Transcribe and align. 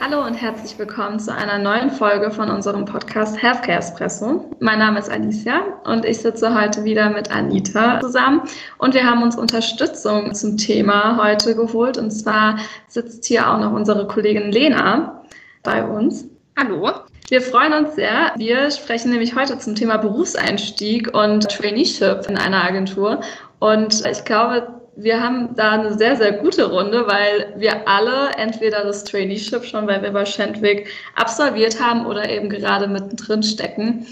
Hallo 0.00 0.24
und 0.24 0.34
herzlich 0.34 0.78
willkommen 0.78 1.18
zu 1.18 1.34
einer 1.34 1.58
neuen 1.58 1.90
Folge 1.90 2.30
von 2.30 2.50
unserem 2.50 2.84
Podcast 2.84 3.40
Healthcare 3.40 3.78
Espresso. 3.78 4.50
Mein 4.60 4.78
Name 4.78 4.98
ist 4.98 5.10
Alicia 5.10 5.62
und 5.84 6.04
ich 6.04 6.18
sitze 6.18 6.54
heute 6.54 6.84
wieder 6.84 7.10
mit 7.10 7.30
Anita 7.30 8.00
zusammen 8.00 8.42
und 8.78 8.94
wir 8.94 9.04
haben 9.04 9.22
uns 9.22 9.36
Unterstützung 9.36 10.34
zum 10.34 10.56
Thema 10.56 11.22
heute 11.22 11.54
geholt 11.54 11.96
und 11.96 12.10
zwar 12.10 12.58
sitzt 12.88 13.24
hier 13.26 13.48
auch 13.48 13.58
noch 13.58 13.72
unsere 13.72 14.06
Kollegin 14.06 14.50
Lena 14.50 15.22
bei 15.62 15.84
uns. 15.84 16.26
Hallo. 16.58 16.90
Wir 17.28 17.40
freuen 17.40 17.72
uns 17.72 17.94
sehr. 17.94 18.32
Wir 18.36 18.70
sprechen 18.70 19.10
nämlich 19.10 19.34
heute 19.34 19.58
zum 19.58 19.74
Thema 19.74 19.96
Berufseinstieg 19.96 21.14
und 21.16 21.48
Traineeship 21.48 22.26
in 22.28 22.36
einer 22.36 22.62
Agentur. 22.62 23.20
Und 23.60 24.04
ich 24.06 24.24
glaube, 24.24 24.83
wir 24.96 25.20
haben 25.20 25.54
da 25.56 25.72
eine 25.72 25.96
sehr, 25.96 26.16
sehr 26.16 26.32
gute 26.32 26.70
Runde, 26.70 27.06
weil 27.06 27.54
wir 27.56 27.88
alle 27.88 28.30
entweder 28.36 28.84
das 28.84 29.04
Traineeship 29.04 29.64
schon 29.64 29.86
bei 29.86 30.00
Weber 30.02 30.24
Schendwick 30.26 30.88
absolviert 31.16 31.80
haben 31.80 32.06
oder 32.06 32.28
eben 32.28 32.48
gerade 32.48 32.86
mittendrin 32.86 33.42
stecken. 33.42 34.06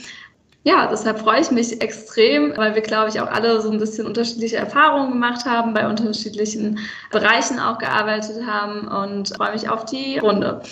Ja, 0.65 0.87
deshalb 0.89 1.19
freue 1.19 1.41
ich 1.41 1.51
mich 1.51 1.81
extrem, 1.81 2.57
weil 2.57 2.77
wir, 2.77 2.83
glaube 2.83 3.11
ich, 3.11 3.21
auch 3.21 3.27
alle 3.27 3.61
so 3.61 3.71
ein 3.71 3.79
bisschen 3.79 4.07
unterschiedliche 4.07 4.57
Erfahrungen 4.57 5.11
gemacht 5.11 5.45
haben, 5.45 5.75
bei 5.75 5.89
unterschiedlichen 5.89 6.79
Bereichen 7.11 7.59
auch 7.59 7.79
gearbeitet 7.79 8.46
haben 8.46 8.87
und 8.87 9.35
freue 9.37 9.52
mich 9.52 9.69
auf 9.69 9.85
die 9.87 10.19
Runde. 10.19 10.63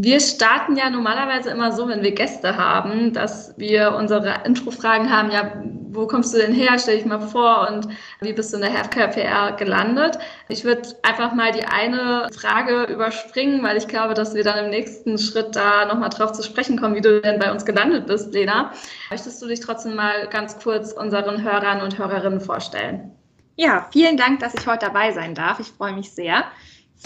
Wir 0.00 0.20
starten 0.20 0.76
ja 0.76 0.90
normalerweise 0.90 1.50
immer 1.50 1.70
so, 1.72 1.88
wenn 1.88 2.02
wir 2.02 2.12
Gäste 2.12 2.56
haben, 2.56 3.12
dass 3.12 3.54
wir 3.58 3.94
unsere 3.96 4.44
Intro-Fragen 4.44 5.10
haben, 5.10 5.30
ja, 5.30 5.52
wo 5.92 6.06
kommst 6.06 6.34
du 6.34 6.38
denn 6.38 6.52
her? 6.52 6.78
Stell 6.78 6.96
dich 6.96 7.06
mal 7.06 7.20
vor 7.20 7.68
und 7.68 7.88
wie 8.20 8.32
bist 8.32 8.52
du 8.52 8.56
in 8.56 8.62
der 8.62 8.72
Healthcare 8.72 9.08
PR 9.08 9.52
gelandet? 9.52 10.18
Ich 10.48 10.64
würde 10.64 10.82
einfach 11.02 11.34
mal 11.34 11.52
die 11.52 11.64
eine 11.64 12.28
Frage 12.32 12.84
überspringen, 12.84 13.62
weil 13.62 13.76
ich 13.76 13.88
glaube, 13.88 14.14
dass 14.14 14.34
wir 14.34 14.44
dann 14.44 14.64
im 14.64 14.70
nächsten 14.70 15.18
Schritt 15.18 15.56
da 15.56 15.84
nochmal 15.86 16.10
drauf 16.10 16.32
zu 16.32 16.42
sprechen 16.42 16.78
kommen, 16.78 16.94
wie 16.94 17.00
du 17.00 17.20
denn 17.20 17.38
bei 17.38 17.50
uns 17.50 17.64
gelandet 17.64 18.06
bist, 18.06 18.32
Lena. 18.32 18.72
Möchtest 19.10 19.40
du 19.42 19.46
dich 19.46 19.60
trotzdem 19.60 19.94
mal 19.94 20.28
ganz 20.28 20.58
kurz 20.58 20.92
unseren 20.92 21.42
Hörern 21.42 21.82
und 21.82 21.98
Hörerinnen 21.98 22.40
vorstellen? 22.40 23.12
Ja, 23.56 23.88
vielen 23.92 24.16
Dank, 24.16 24.38
dass 24.38 24.54
ich 24.54 24.66
heute 24.66 24.86
dabei 24.86 25.12
sein 25.12 25.34
darf. 25.34 25.58
Ich 25.58 25.66
freue 25.66 25.92
mich 25.92 26.12
sehr. 26.12 26.44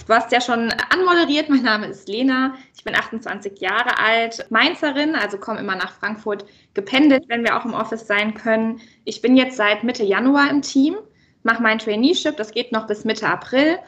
Du 0.06 0.14
hast 0.14 0.32
ja 0.32 0.40
schon 0.40 0.72
anmoderiert. 0.90 1.48
Mein 1.50 1.62
Name 1.62 1.86
ist 1.86 2.08
Lena. 2.08 2.54
Ich 2.74 2.82
bin 2.82 2.96
28 2.96 3.60
Jahre 3.60 3.98
alt, 3.98 4.46
Mainzerin, 4.50 5.14
also 5.14 5.38
komme 5.38 5.60
immer 5.60 5.76
nach 5.76 5.92
Frankfurt 5.92 6.44
gependelt, 6.74 7.24
wenn 7.28 7.44
wir 7.44 7.56
auch 7.56 7.64
im 7.64 7.74
Office 7.74 8.06
sein 8.06 8.34
können. 8.34 8.80
Ich 9.04 9.22
bin 9.22 9.36
jetzt 9.36 9.56
seit 9.56 9.84
Mitte 9.84 10.02
Januar 10.02 10.50
im 10.50 10.62
Team, 10.62 10.96
mache 11.42 11.62
mein 11.62 11.78
Traineeship. 11.78 12.36
Das 12.36 12.50
geht 12.50 12.72
noch 12.72 12.86
bis 12.86 13.04
Mitte 13.04 13.28
April 13.28 13.78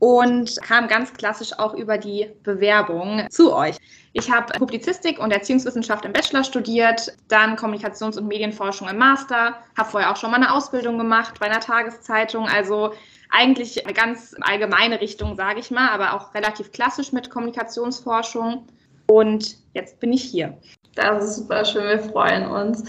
und 0.00 0.60
kam 0.62 0.88
ganz 0.88 1.14
klassisch 1.14 1.56
auch 1.58 1.74
über 1.74 1.96
die 1.96 2.26
Bewerbung 2.42 3.24
zu 3.30 3.54
euch. 3.54 3.76
Ich 4.12 4.30
habe 4.30 4.58
Publizistik 4.58 5.20
und 5.20 5.30
Erziehungswissenschaft 5.30 6.04
im 6.04 6.12
Bachelor 6.12 6.42
studiert, 6.42 7.16
dann 7.28 7.56
Kommunikations- 7.56 8.18
und 8.18 8.26
Medienforschung 8.26 8.88
im 8.88 8.98
Master, 8.98 9.56
habe 9.78 9.88
vorher 9.88 10.10
auch 10.10 10.16
schon 10.16 10.32
mal 10.32 10.38
eine 10.38 10.52
Ausbildung 10.52 10.98
gemacht 10.98 11.38
bei 11.38 11.46
einer 11.46 11.60
Tageszeitung, 11.60 12.48
also 12.48 12.92
eigentlich 13.32 13.84
eine 13.84 13.94
ganz 13.94 14.36
allgemeine 14.42 15.00
Richtung, 15.00 15.36
sage 15.36 15.58
ich 15.58 15.70
mal, 15.70 15.88
aber 15.88 16.14
auch 16.14 16.34
relativ 16.34 16.70
klassisch 16.70 17.12
mit 17.12 17.30
Kommunikationsforschung. 17.30 18.66
Und 19.06 19.56
jetzt 19.74 19.98
bin 20.00 20.12
ich 20.12 20.22
hier. 20.22 20.56
Das 20.94 21.24
ist 21.24 21.36
super 21.36 21.64
schön, 21.64 21.84
wir 21.84 21.98
freuen 21.98 22.46
uns. 22.46 22.84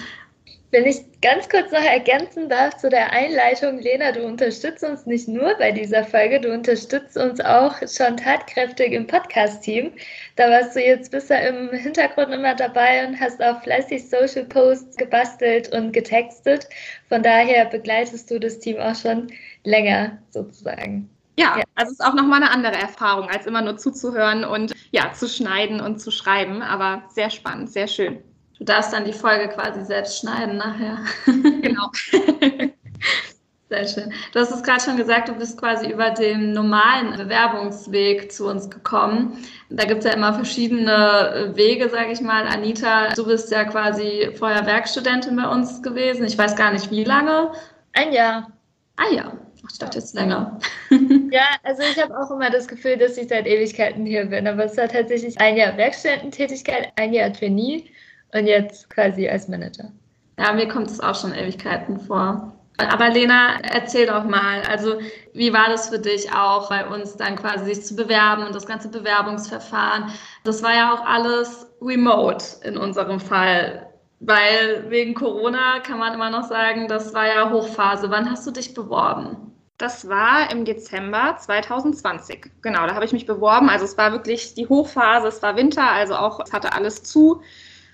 Wenn 0.73 0.87
ich 0.87 1.05
ganz 1.21 1.47
kurz 1.49 1.71
noch 1.71 1.83
ergänzen 1.83 2.49
darf 2.49 2.77
zu 2.77 2.89
der 2.89 3.11
Einleitung, 3.11 3.77
Lena, 3.77 4.11
du 4.11 4.25
unterstützt 4.25 4.83
uns 4.83 5.05
nicht 5.05 5.27
nur 5.27 5.53
bei 5.59 5.71
dieser 5.71 6.03
Folge, 6.03 6.41
du 6.41 6.51
unterstützt 6.51 7.15
uns 7.15 7.39
auch 7.41 7.75
schon 7.81 8.17
tatkräftig 8.17 8.91
im 8.91 9.05
Podcast-Team. 9.05 9.91
Da 10.35 10.49
warst 10.49 10.75
du 10.75 10.83
jetzt 10.83 11.11
bisher 11.11 11.47
im 11.47 11.69
Hintergrund 11.77 12.33
immer 12.33 12.55
dabei 12.55 13.05
und 13.05 13.19
hast 13.19 13.39
auch 13.43 13.61
fleißig 13.61 14.09
Social 14.09 14.45
Posts 14.45 14.97
gebastelt 14.97 15.71
und 15.75 15.91
getextet. 15.91 16.67
Von 17.07 17.21
daher 17.21 17.65
begleitest 17.65 18.31
du 18.31 18.39
das 18.39 18.57
Team 18.57 18.77
auch 18.77 18.95
schon 18.95 19.27
länger 19.65 20.17
sozusagen. 20.31 21.07
Ja, 21.37 21.55
ja, 21.55 21.63
also 21.75 21.91
es 21.91 21.99
ist 21.99 22.03
auch 22.03 22.15
nochmal 22.15 22.41
eine 22.41 22.49
andere 22.49 22.81
Erfahrung, 22.81 23.29
als 23.29 23.45
immer 23.45 23.61
nur 23.61 23.77
zuzuhören 23.77 24.43
und 24.43 24.73
ja, 24.89 25.13
zu 25.13 25.27
schneiden 25.27 25.81
und 25.81 25.99
zu 25.99 26.09
schreiben. 26.09 26.63
Aber 26.63 27.03
sehr 27.09 27.29
spannend, 27.29 27.71
sehr 27.71 27.87
schön. 27.87 28.23
Du 28.63 28.71
darfst 28.71 28.93
dann 28.93 29.03
die 29.03 29.11
Folge 29.11 29.49
quasi 29.49 29.83
selbst 29.83 30.19
schneiden 30.19 30.55
nachher. 30.55 30.99
Genau. 31.25 31.91
Sehr 33.69 33.85
schön. 33.85 34.13
Du 34.31 34.39
hast 34.39 34.51
es 34.51 34.63
gerade 34.63 34.81
schon 34.81 34.95
gesagt, 34.95 35.27
du 35.27 35.33
bist 35.33 35.57
quasi 35.57 35.91
über 35.91 36.11
den 36.11 36.53
normalen 36.53 37.17
Bewerbungsweg 37.17 38.31
zu 38.31 38.47
uns 38.47 38.69
gekommen. 38.69 39.37
Da 39.69 39.83
gibt 39.83 40.05
es 40.05 40.05
ja 40.05 40.15
immer 40.15 40.33
verschiedene 40.33 41.51
Wege, 41.55 41.89
sage 41.89 42.13
ich 42.13 42.21
mal. 42.21 42.47
Anita, 42.47 43.09
du 43.09 43.25
bist 43.25 43.51
ja 43.51 43.65
quasi 43.65 44.29
vorher 44.39 44.65
Werkstudentin 44.65 45.35
bei 45.35 45.49
uns 45.49 45.83
gewesen. 45.83 46.25
Ich 46.25 46.37
weiß 46.37 46.55
gar 46.55 46.71
nicht, 46.71 46.89
wie 46.89 47.03
lange. 47.03 47.51
Ein 47.91 48.13
Jahr. 48.13 48.47
Ah 48.95 49.11
ja, 49.13 49.33
Ach, 49.65 49.69
ich 49.71 49.79
dachte 49.79 49.97
jetzt 49.99 50.15
länger. 50.15 50.57
Ja, 51.31 51.47
also 51.63 51.81
ich 51.81 52.01
habe 52.01 52.15
auch 52.15 52.29
immer 52.29 52.51
das 52.51 52.67
Gefühl, 52.67 52.95
dass 52.95 53.17
ich 53.17 53.27
seit 53.27 53.47
Ewigkeiten 53.47 54.05
hier 54.05 54.27
bin. 54.27 54.47
Aber 54.47 54.65
es 54.65 54.77
war 54.77 54.87
tatsächlich 54.87 55.37
ein 55.41 55.57
Jahr 55.57 55.75
Werkstudententätigkeit, 55.75 56.93
ein 56.95 57.11
Jahr 57.11 57.33
Trainee 57.33 57.89
und 58.33 58.47
jetzt 58.47 58.89
quasi 58.89 59.27
als 59.27 59.47
Manager. 59.47 59.91
Ja, 60.37 60.51
mir 60.53 60.67
kommt 60.67 60.89
es 60.89 60.99
auch 60.99 61.15
schon 61.15 61.33
Ewigkeiten 61.33 61.99
vor. 61.99 62.53
Aber 62.77 63.09
Lena, 63.09 63.59
erzähl 63.61 64.07
doch 64.07 64.23
mal, 64.23 64.63
also 64.67 64.95
wie 65.33 65.53
war 65.53 65.69
das 65.69 65.89
für 65.89 65.99
dich 65.99 66.33
auch 66.33 66.69
bei 66.69 66.87
uns 66.87 67.15
dann 67.15 67.35
quasi 67.35 67.65
sich 67.65 67.85
zu 67.85 67.95
bewerben 67.95 68.43
und 68.43 68.55
das 68.55 68.65
ganze 68.65 68.89
Bewerbungsverfahren? 68.89 70.11
Das 70.43 70.63
war 70.63 70.73
ja 70.73 70.93
auch 70.93 71.05
alles 71.05 71.67
remote 71.81 72.45
in 72.63 72.77
unserem 72.77 73.19
Fall, 73.19 73.87
weil 74.21 74.85
wegen 74.89 75.13
Corona 75.13 75.79
kann 75.81 75.99
man 75.99 76.15
immer 76.15 76.31
noch 76.31 76.45
sagen, 76.45 76.87
das 76.87 77.13
war 77.13 77.27
ja 77.27 77.51
Hochphase. 77.51 78.09
Wann 78.09 78.29
hast 78.29 78.47
du 78.47 78.51
dich 78.51 78.73
beworben? 78.73 79.53
Das 79.77 80.07
war 80.07 80.51
im 80.51 80.65
Dezember 80.65 81.35
2020. 81.39 82.51
Genau, 82.61 82.87
da 82.87 82.95
habe 82.95 83.05
ich 83.05 83.13
mich 83.13 83.25
beworben. 83.25 83.69
Also 83.69 83.85
es 83.85 83.97
war 83.97 84.11
wirklich 84.11 84.55
die 84.55 84.67
Hochphase, 84.67 85.27
es 85.27 85.43
war 85.43 85.55
Winter, 85.57 85.91
also 85.91 86.15
auch 86.15 86.39
es 86.43 86.53
hatte 86.53 86.73
alles 86.73 87.03
zu. 87.03 87.41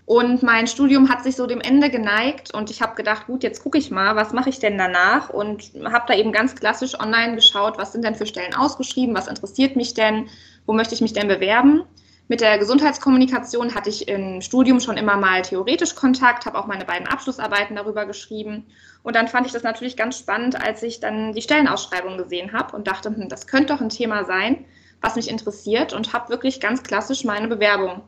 Und 0.09 0.41
mein 0.41 0.65
Studium 0.65 1.07
hat 1.07 1.23
sich 1.23 1.35
so 1.35 1.45
dem 1.45 1.61
Ende 1.61 1.91
geneigt 1.91 2.51
und 2.55 2.71
ich 2.71 2.81
habe 2.81 2.95
gedacht, 2.95 3.27
gut, 3.27 3.43
jetzt 3.43 3.61
gucke 3.61 3.77
ich 3.77 3.91
mal, 3.91 4.15
was 4.15 4.33
mache 4.33 4.49
ich 4.49 4.57
denn 4.57 4.75
danach? 4.75 5.29
Und 5.29 5.71
habe 5.85 6.05
da 6.07 6.15
eben 6.15 6.31
ganz 6.31 6.55
klassisch 6.55 6.99
online 6.99 7.35
geschaut, 7.35 7.77
was 7.77 7.91
sind 7.91 8.03
denn 8.03 8.15
für 8.15 8.25
Stellen 8.25 8.55
ausgeschrieben, 8.55 9.15
was 9.15 9.27
interessiert 9.27 9.75
mich 9.75 9.93
denn, 9.93 10.27
wo 10.65 10.73
möchte 10.73 10.95
ich 10.95 11.01
mich 11.01 11.13
denn 11.13 11.27
bewerben? 11.27 11.83
Mit 12.27 12.41
der 12.41 12.57
Gesundheitskommunikation 12.57 13.75
hatte 13.75 13.91
ich 13.91 14.07
im 14.07 14.41
Studium 14.41 14.79
schon 14.79 14.97
immer 14.97 15.15
mal 15.15 15.43
theoretisch 15.43 15.93
Kontakt, 15.93 16.47
habe 16.47 16.57
auch 16.57 16.65
meine 16.65 16.85
beiden 16.85 17.07
Abschlussarbeiten 17.07 17.75
darüber 17.75 18.07
geschrieben. 18.07 18.65
Und 19.03 19.15
dann 19.15 19.27
fand 19.27 19.45
ich 19.45 19.53
das 19.53 19.61
natürlich 19.61 19.95
ganz 19.95 20.17
spannend, 20.17 20.59
als 20.59 20.81
ich 20.81 20.99
dann 20.99 21.33
die 21.33 21.43
Stellenausschreibung 21.43 22.17
gesehen 22.17 22.51
habe 22.51 22.75
und 22.75 22.87
dachte, 22.87 23.09
hm, 23.15 23.29
das 23.29 23.45
könnte 23.45 23.75
doch 23.75 23.81
ein 23.81 23.89
Thema 23.89 24.25
sein, 24.25 24.65
was 25.01 25.15
mich 25.15 25.29
interessiert 25.29 25.93
und 25.93 26.13
habe 26.13 26.29
wirklich 26.29 26.59
ganz 26.59 26.81
klassisch 26.81 27.25
meine 27.25 27.47
Bewerbung 27.47 28.01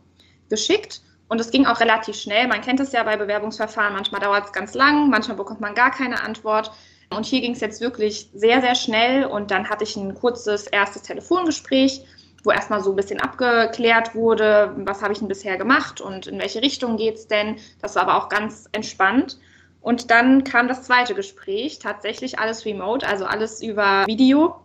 geschickt 0.50 1.02
und 1.32 1.40
es 1.40 1.50
ging 1.50 1.66
auch 1.66 1.80
relativ 1.80 2.18
schnell. 2.18 2.46
Man 2.50 2.60
kennt 2.60 2.82
es 2.82 2.92
ja 2.92 3.04
bei 3.04 3.16
Bewerbungsverfahren, 3.16 3.94
manchmal 3.94 4.20
dauert 4.20 4.48
es 4.48 4.52
ganz 4.52 4.74
lang, 4.74 5.10
manchmal 5.10 5.38
bekommt 5.38 5.62
man 5.62 5.74
gar 5.74 5.90
keine 5.90 6.22
Antwort. 6.22 6.74
Und 7.10 7.26
hier 7.26 7.40
ging 7.40 7.54
es 7.54 7.62
jetzt 7.62 7.80
wirklich 7.80 8.30
sehr, 8.34 8.60
sehr 8.60 8.76
schnell. 8.76 9.24
Und 9.24 9.50
dann 9.50 9.70
hatte 9.70 9.86
ich 9.86 9.96
ein 9.96 10.14
kurzes 10.14 10.68
erstes 10.68 11.04
Telefongespräch, 11.04 12.04
wo 12.44 12.52
erstmal 12.52 12.84
so 12.84 12.90
ein 12.90 12.98
bisschen 12.98 13.22
abgeklärt 13.22 14.14
wurde, 14.14 14.74
was 14.80 15.02
habe 15.02 15.14
ich 15.14 15.20
denn 15.20 15.30
bisher 15.30 15.56
gemacht 15.56 16.02
und 16.02 16.28
in 16.28 16.38
welche 16.38 16.62
Richtung 16.62 16.98
geht 16.98 17.16
es 17.16 17.28
denn. 17.30 17.56
Das 17.82 17.96
war 17.96 18.02
aber 18.02 18.18
auch 18.18 18.28
ganz 18.28 18.68
entspannt. 18.74 19.40
Und 19.80 20.12
dann 20.12 20.44
kam 20.44 20.68
das 20.68 20.84
zweite 20.84 21.16
Gespräch, 21.16 21.80
tatsächlich 21.80 22.40
alles 22.40 22.66
remote, 22.66 23.08
also 23.08 23.24
alles 23.24 23.62
über 23.62 24.06
Video 24.06 24.60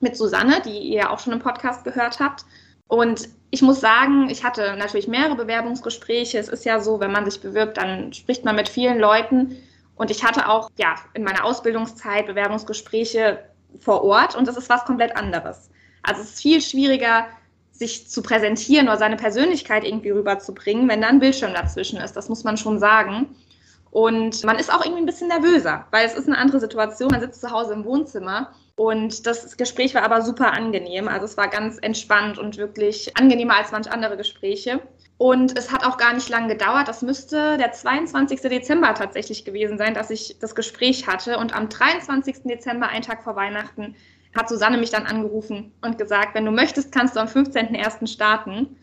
mit 0.00 0.16
Susanne, 0.16 0.62
die 0.64 0.78
ihr 0.78 1.10
auch 1.10 1.18
schon 1.18 1.34
im 1.34 1.40
Podcast 1.40 1.84
gehört 1.84 2.18
habt. 2.18 2.46
Und 2.88 3.28
ich 3.50 3.62
muss 3.62 3.80
sagen, 3.80 4.28
ich 4.28 4.44
hatte 4.44 4.76
natürlich 4.76 5.08
mehrere 5.08 5.36
Bewerbungsgespräche. 5.36 6.38
Es 6.38 6.48
ist 6.48 6.64
ja 6.64 6.80
so, 6.80 7.00
wenn 7.00 7.12
man 7.12 7.24
sich 7.24 7.40
bewirbt, 7.40 7.76
dann 7.76 8.12
spricht 8.12 8.44
man 8.44 8.56
mit 8.56 8.68
vielen 8.68 8.98
Leuten. 8.98 9.56
Und 9.94 10.10
ich 10.10 10.24
hatte 10.24 10.48
auch 10.48 10.70
ja, 10.76 10.94
in 11.14 11.24
meiner 11.24 11.44
Ausbildungszeit 11.44 12.26
Bewerbungsgespräche 12.26 13.38
vor 13.80 14.02
Ort 14.04 14.34
und 14.34 14.48
das 14.48 14.56
ist 14.56 14.68
was 14.68 14.84
komplett 14.84 15.16
anderes. 15.16 15.70
Also 16.02 16.22
es 16.22 16.30
ist 16.30 16.42
viel 16.42 16.60
schwieriger, 16.60 17.26
sich 17.72 18.08
zu 18.08 18.22
präsentieren 18.22 18.88
oder 18.88 18.96
seine 18.96 19.16
Persönlichkeit 19.16 19.84
irgendwie 19.84 20.10
rüberzubringen, 20.10 20.88
wenn 20.88 21.00
da 21.00 21.08
ein 21.08 21.20
Bildschirm 21.20 21.52
dazwischen 21.54 22.00
ist. 22.00 22.14
Das 22.14 22.28
muss 22.28 22.44
man 22.44 22.56
schon 22.56 22.78
sagen. 22.78 23.36
Und 23.90 24.44
man 24.44 24.58
ist 24.58 24.72
auch 24.72 24.84
irgendwie 24.84 25.02
ein 25.02 25.06
bisschen 25.06 25.28
nervöser, 25.28 25.86
weil 25.90 26.06
es 26.06 26.14
ist 26.14 26.26
eine 26.26 26.38
andere 26.38 26.60
Situation. 26.60 27.10
Man 27.10 27.20
sitzt 27.20 27.40
zu 27.40 27.50
Hause 27.50 27.74
im 27.74 27.84
Wohnzimmer 27.84 28.52
und 28.78 29.26
das 29.26 29.56
Gespräch 29.56 29.96
war 29.96 30.04
aber 30.04 30.22
super 30.22 30.52
angenehm. 30.52 31.08
Also 31.08 31.24
es 31.24 31.36
war 31.36 31.48
ganz 31.48 31.78
entspannt 31.78 32.38
und 32.38 32.58
wirklich 32.58 33.16
angenehmer 33.16 33.56
als 33.56 33.72
manch 33.72 33.90
andere 33.90 34.16
Gespräche. 34.16 34.80
Und 35.16 35.58
es 35.58 35.72
hat 35.72 35.84
auch 35.84 35.96
gar 35.96 36.14
nicht 36.14 36.28
lange 36.28 36.46
gedauert. 36.46 36.86
Das 36.86 37.02
müsste 37.02 37.58
der 37.58 37.72
22. 37.72 38.40
Dezember 38.42 38.94
tatsächlich 38.94 39.44
gewesen 39.44 39.78
sein, 39.78 39.94
dass 39.94 40.10
ich 40.10 40.38
das 40.38 40.54
Gespräch 40.54 41.08
hatte. 41.08 41.38
Und 41.38 41.56
am 41.56 41.68
23. 41.68 42.44
Dezember, 42.44 42.88
einen 42.88 43.02
Tag 43.02 43.24
vor 43.24 43.34
Weihnachten, 43.34 43.96
hat 44.36 44.48
Susanne 44.48 44.78
mich 44.78 44.90
dann 44.90 45.06
angerufen 45.06 45.72
und 45.82 45.98
gesagt, 45.98 46.36
wenn 46.36 46.44
du 46.44 46.52
möchtest, 46.52 46.92
kannst 46.92 47.16
du 47.16 47.20
am 47.20 47.26
15.01. 47.26 48.06
starten. 48.06 48.76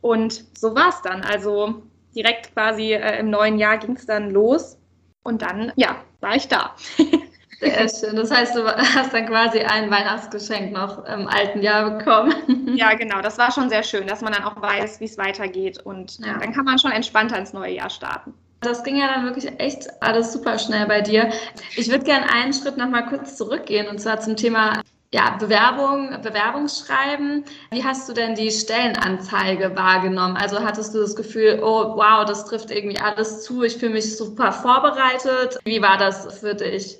Und 0.00 0.44
so 0.56 0.76
war 0.76 0.90
es 0.90 1.02
dann. 1.02 1.22
Also 1.22 1.82
direkt 2.14 2.54
quasi 2.54 2.92
äh, 2.92 3.18
im 3.18 3.30
neuen 3.30 3.58
Jahr 3.58 3.78
ging 3.78 3.96
es 3.96 4.06
dann 4.06 4.30
los. 4.30 4.78
Und 5.24 5.42
dann, 5.42 5.72
ja, 5.74 5.96
war 6.20 6.36
ich 6.36 6.46
da. 6.46 6.76
Sehr 7.60 7.88
schön. 7.88 8.16
Das 8.16 8.30
heißt, 8.30 8.56
du 8.56 8.64
hast 8.66 9.12
dann 9.12 9.26
quasi 9.26 9.60
ein 9.60 9.90
Weihnachtsgeschenk 9.90 10.72
noch 10.72 11.04
im 11.04 11.28
alten 11.28 11.62
Jahr 11.62 11.98
bekommen. 11.98 12.34
Ja, 12.74 12.94
genau. 12.94 13.20
Das 13.20 13.36
war 13.36 13.52
schon 13.52 13.68
sehr 13.68 13.82
schön, 13.82 14.06
dass 14.06 14.20
man 14.22 14.32
dann 14.32 14.44
auch 14.44 14.60
weiß, 14.60 15.00
wie 15.00 15.04
es 15.04 15.18
weitergeht. 15.18 15.78
Und 15.84 16.18
ja. 16.18 16.38
dann 16.38 16.52
kann 16.52 16.64
man 16.64 16.78
schon 16.78 16.92
entspannter 16.92 17.36
ins 17.36 17.52
neue 17.52 17.72
Jahr 17.72 17.90
starten. 17.90 18.32
Das 18.60 18.84
ging 18.84 18.96
ja 18.96 19.08
dann 19.08 19.24
wirklich 19.24 19.58
echt 19.58 19.88
alles 20.02 20.32
super 20.32 20.58
schnell 20.58 20.86
bei 20.86 21.00
dir. 21.00 21.30
Ich 21.76 21.90
würde 21.90 22.04
gerne 22.04 22.30
einen 22.32 22.52
Schritt 22.52 22.76
noch 22.76 22.88
mal 22.88 23.06
kurz 23.06 23.36
zurückgehen 23.36 23.88
und 23.88 23.98
zwar 23.98 24.20
zum 24.20 24.36
Thema 24.36 24.82
ja, 25.12 25.36
Bewerbung, 25.38 26.20
Bewerbungsschreiben. 26.22 27.44
Wie 27.72 27.82
hast 27.82 28.08
du 28.08 28.12
denn 28.12 28.34
die 28.34 28.50
Stellenanzeige 28.50 29.74
wahrgenommen? 29.74 30.36
Also 30.36 30.60
hattest 30.60 30.94
du 30.94 31.00
das 31.00 31.16
Gefühl, 31.16 31.60
oh 31.62 31.96
wow, 31.96 32.24
das 32.24 32.44
trifft 32.44 32.70
irgendwie 32.70 33.00
alles 33.00 33.42
zu, 33.42 33.62
ich 33.62 33.76
fühle 33.76 33.94
mich 33.94 34.16
super 34.16 34.52
vorbereitet. 34.52 35.58
Wie 35.64 35.82
war 35.82 35.96
das 35.96 36.38
für 36.38 36.54
dich? 36.54 36.98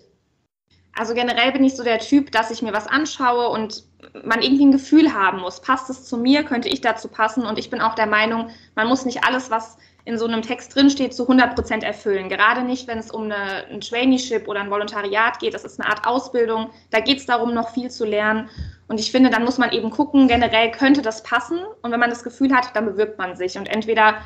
Also 1.01 1.15
generell 1.15 1.51
bin 1.51 1.65
ich 1.65 1.77
so 1.77 1.83
der 1.83 1.99
Typ, 1.99 2.31
dass 2.31 2.51
ich 2.51 2.61
mir 2.61 2.75
was 2.75 2.87
anschaue 2.87 3.49
und 3.49 3.85
man 4.23 4.43
irgendwie 4.43 4.67
ein 4.67 4.73
Gefühl 4.73 5.15
haben 5.15 5.41
muss. 5.41 5.63
Passt 5.63 5.89
es 5.89 6.05
zu 6.05 6.19
mir? 6.19 6.45
Könnte 6.45 6.69
ich 6.69 6.83
dazu 6.83 7.09
passen? 7.09 7.47
Und 7.47 7.59
ich 7.59 7.71
bin 7.71 7.81
auch 7.81 7.95
der 7.95 8.05
Meinung, 8.05 8.51
man 8.75 8.87
muss 8.87 9.07
nicht 9.07 9.25
alles, 9.25 9.51
was 9.51 9.79
in 10.05 10.19
so 10.19 10.27
einem 10.27 10.43
Text 10.43 10.75
drinsteht, 10.75 11.15
zu 11.15 11.23
100 11.23 11.55
Prozent 11.55 11.85
erfüllen. 11.85 12.29
Gerade 12.29 12.65
nicht, 12.65 12.87
wenn 12.87 12.99
es 12.99 13.11
um 13.11 13.23
eine, 13.23 13.65
ein 13.71 13.81
Traineeship 13.81 14.47
oder 14.47 14.61
ein 14.61 14.71
Volontariat 14.71 15.39
geht. 15.39 15.55
Das 15.55 15.65
ist 15.65 15.81
eine 15.81 15.89
Art 15.89 16.07
Ausbildung. 16.07 16.69
Da 16.91 17.01
geht 17.01 17.17
es 17.17 17.25
darum, 17.25 17.55
noch 17.55 17.71
viel 17.71 17.91
zu 17.91 18.05
lernen. 18.05 18.51
Und 18.87 19.01
ich 19.01 19.11
finde, 19.11 19.31
dann 19.31 19.45
muss 19.45 19.57
man 19.57 19.73
eben 19.73 19.89
gucken, 19.89 20.29
generell 20.29 20.71
könnte 20.71 21.01
das 21.01 21.23
passen. 21.23 21.61
Und 21.81 21.93
wenn 21.93 22.01
man 22.01 22.11
das 22.11 22.23
Gefühl 22.23 22.55
hat, 22.55 22.77
dann 22.77 22.85
bewirbt 22.85 23.17
man 23.17 23.37
sich. 23.37 23.57
Und 23.57 23.69
entweder 23.69 24.17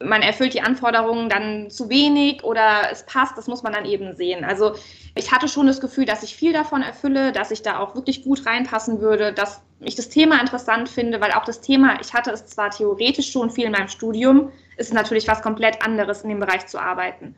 man 0.00 0.22
erfüllt 0.22 0.54
die 0.54 0.60
Anforderungen 0.60 1.28
dann 1.28 1.70
zu 1.70 1.88
wenig 1.88 2.44
oder 2.44 2.90
es 2.92 3.04
passt, 3.04 3.36
das 3.36 3.48
muss 3.48 3.62
man 3.62 3.72
dann 3.72 3.84
eben 3.84 4.14
sehen. 4.14 4.44
Also 4.44 4.74
ich 5.14 5.32
hatte 5.32 5.48
schon 5.48 5.66
das 5.66 5.80
Gefühl, 5.80 6.04
dass 6.04 6.22
ich 6.22 6.36
viel 6.36 6.52
davon 6.52 6.82
erfülle, 6.82 7.32
dass 7.32 7.50
ich 7.50 7.62
da 7.62 7.80
auch 7.80 7.94
wirklich 7.94 8.22
gut 8.22 8.46
reinpassen 8.46 9.00
würde, 9.00 9.32
dass 9.32 9.60
ich 9.80 9.96
das 9.96 10.08
Thema 10.08 10.40
interessant 10.40 10.88
finde, 10.88 11.20
weil 11.20 11.32
auch 11.32 11.44
das 11.44 11.60
Thema, 11.60 12.00
ich 12.00 12.14
hatte 12.14 12.30
es 12.30 12.46
zwar 12.46 12.70
theoretisch 12.70 13.30
schon 13.30 13.50
viel 13.50 13.64
in 13.64 13.72
meinem 13.72 13.88
Studium, 13.88 14.52
ist 14.76 14.94
natürlich 14.94 15.26
was 15.26 15.42
komplett 15.42 15.84
anderes 15.84 16.22
in 16.22 16.28
dem 16.28 16.40
Bereich 16.40 16.66
zu 16.66 16.78
arbeiten. 16.78 17.34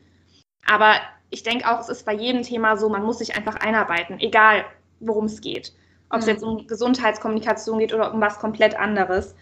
Aber 0.67 0.93
ich 1.31 1.43
denke 1.43 1.69
auch, 1.69 1.79
es 1.79 1.89
ist 1.89 2.05
bei 2.05 2.13
jedem 2.13 2.43
Thema 2.43 2.77
so, 2.77 2.89
man 2.89 3.03
muss 3.03 3.19
sich 3.19 3.35
einfach 3.35 3.55
einarbeiten, 3.55 4.19
egal 4.19 4.65
worum 4.99 5.25
es 5.25 5.41
geht. 5.41 5.73
Ob 6.09 6.19
es 6.19 6.25
mhm. 6.25 6.31
jetzt 6.31 6.43
um 6.43 6.67
Gesundheitskommunikation 6.67 7.79
geht 7.79 7.93
oder 7.93 8.13
um 8.13 8.21
was 8.21 8.37
komplett 8.37 8.77
anderes. 8.77 9.33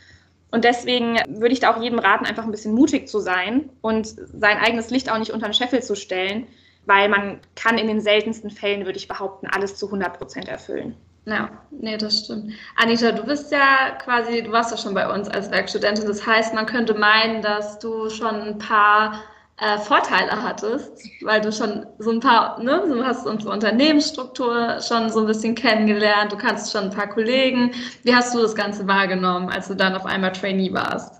Und 0.52 0.64
deswegen 0.64 1.20
würde 1.28 1.54
ich 1.54 1.60
da 1.60 1.74
auch 1.74 1.82
jedem 1.82 2.00
raten, 2.00 2.26
einfach 2.26 2.44
ein 2.44 2.52
bisschen 2.52 2.74
mutig 2.74 3.08
zu 3.08 3.20
sein 3.20 3.70
und 3.82 4.08
sein 4.08 4.58
eigenes 4.58 4.90
Licht 4.90 5.12
auch 5.12 5.20
nicht 5.20 5.32
unter 5.32 5.48
den 5.48 5.54
Scheffel 5.54 5.84
zu 5.84 5.96
stellen, 5.96 6.48
weil 6.86 7.08
man 7.08 7.40
kann 7.56 7.78
in 7.78 7.88
den 7.88 8.02
seltensten 8.02 8.50
Fällen, 8.50 8.86
würde 8.86 8.98
ich 8.98 9.08
behaupten, 9.08 9.48
alles 9.48 9.76
zu 9.76 9.86
100 9.88 10.18
Prozent 10.18 10.48
erfüllen. 10.48 10.96
Ja, 11.26 11.50
nee, 11.70 11.98
das 11.98 12.26
stimmt. 12.26 12.54
Anita, 12.76 13.12
du 13.12 13.24
bist 13.24 13.52
ja 13.52 13.92
quasi, 14.02 14.42
du 14.42 14.52
warst 14.52 14.72
ja 14.72 14.78
schon 14.78 14.96
bei 14.96 15.12
uns 15.14 15.30
als 15.30 15.52
Werkstudentin. 15.52 16.08
Das 16.08 16.26
heißt, 16.26 16.56
man 16.56 16.66
könnte 16.66 16.96
meinen, 16.96 17.44
dass 17.44 17.78
du 17.78 18.10
schon 18.10 18.42
ein 18.42 18.58
paar 18.58 19.22
äh, 19.62 19.78
Vorteile 19.80 20.42
hattest, 20.44 20.92
weil 21.22 21.42
du 21.42 21.52
schon 21.52 21.86
so 22.00 22.12
ein 22.12 22.20
paar, 22.20 22.62
ne, 22.62 22.84
du 22.88 23.04
hast 23.06 23.28
unsere 23.28 23.52
Unternehmensstruktur 23.52 24.80
schon 24.82 25.10
so 25.10 25.20
ein 25.20 25.28
bisschen 25.28 25.56
kennengelernt, 25.56 26.32
du 26.32 26.38
kannst 26.38 26.72
schon 26.72 26.86
ein 26.86 26.90
paar 26.92 27.10
Kollegen. 27.10 27.72
Wie 28.04 28.16
hast 28.16 28.34
du 28.34 28.40
das 28.42 28.56
Ganze 28.56 28.88
wahrgenommen, 28.88 29.50
als 29.50 29.68
du 29.68 29.76
dann 29.76 29.96
auf 29.96 30.06
einmal 30.06 30.32
Trainee 30.32 30.74
warst? 30.74 31.19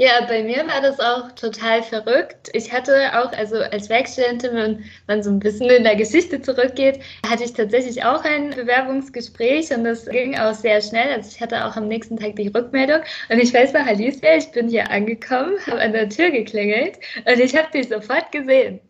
Ja, 0.00 0.24
bei 0.26 0.42
mir 0.42 0.66
war 0.66 0.80
das 0.80 0.98
auch 0.98 1.30
total 1.32 1.82
verrückt. 1.82 2.48
Ich 2.54 2.72
hatte 2.72 3.10
auch, 3.20 3.32
also 3.34 3.56
als 3.56 3.90
Werkstudentin, 3.90 4.54
wenn 4.54 4.84
man 5.06 5.22
so 5.22 5.28
ein 5.28 5.40
bisschen 5.40 5.68
in 5.68 5.84
der 5.84 5.94
Geschichte 5.94 6.40
zurückgeht, 6.40 7.00
hatte 7.28 7.44
ich 7.44 7.52
tatsächlich 7.52 8.02
auch 8.02 8.24
ein 8.24 8.48
Bewerbungsgespräch 8.48 9.70
und 9.76 9.84
das 9.84 10.06
ging 10.06 10.38
auch 10.38 10.54
sehr 10.54 10.80
schnell. 10.80 11.12
Also 11.12 11.28
ich 11.30 11.42
hatte 11.42 11.66
auch 11.66 11.76
am 11.76 11.86
nächsten 11.86 12.16
Tag 12.16 12.36
die 12.36 12.48
Rückmeldung 12.48 13.02
und 13.28 13.40
ich 13.40 13.52
weiß 13.52 13.74
noch, 13.74 13.86
Alicia, 13.86 14.36
ich 14.38 14.50
bin 14.52 14.70
hier 14.70 14.90
angekommen, 14.90 15.58
habe 15.66 15.82
an 15.82 15.92
der 15.92 16.08
Tür 16.08 16.30
geklingelt 16.30 16.96
und 17.26 17.38
ich 17.38 17.54
habe 17.54 17.70
dich 17.70 17.90
sofort 17.90 18.32
gesehen. 18.32 18.80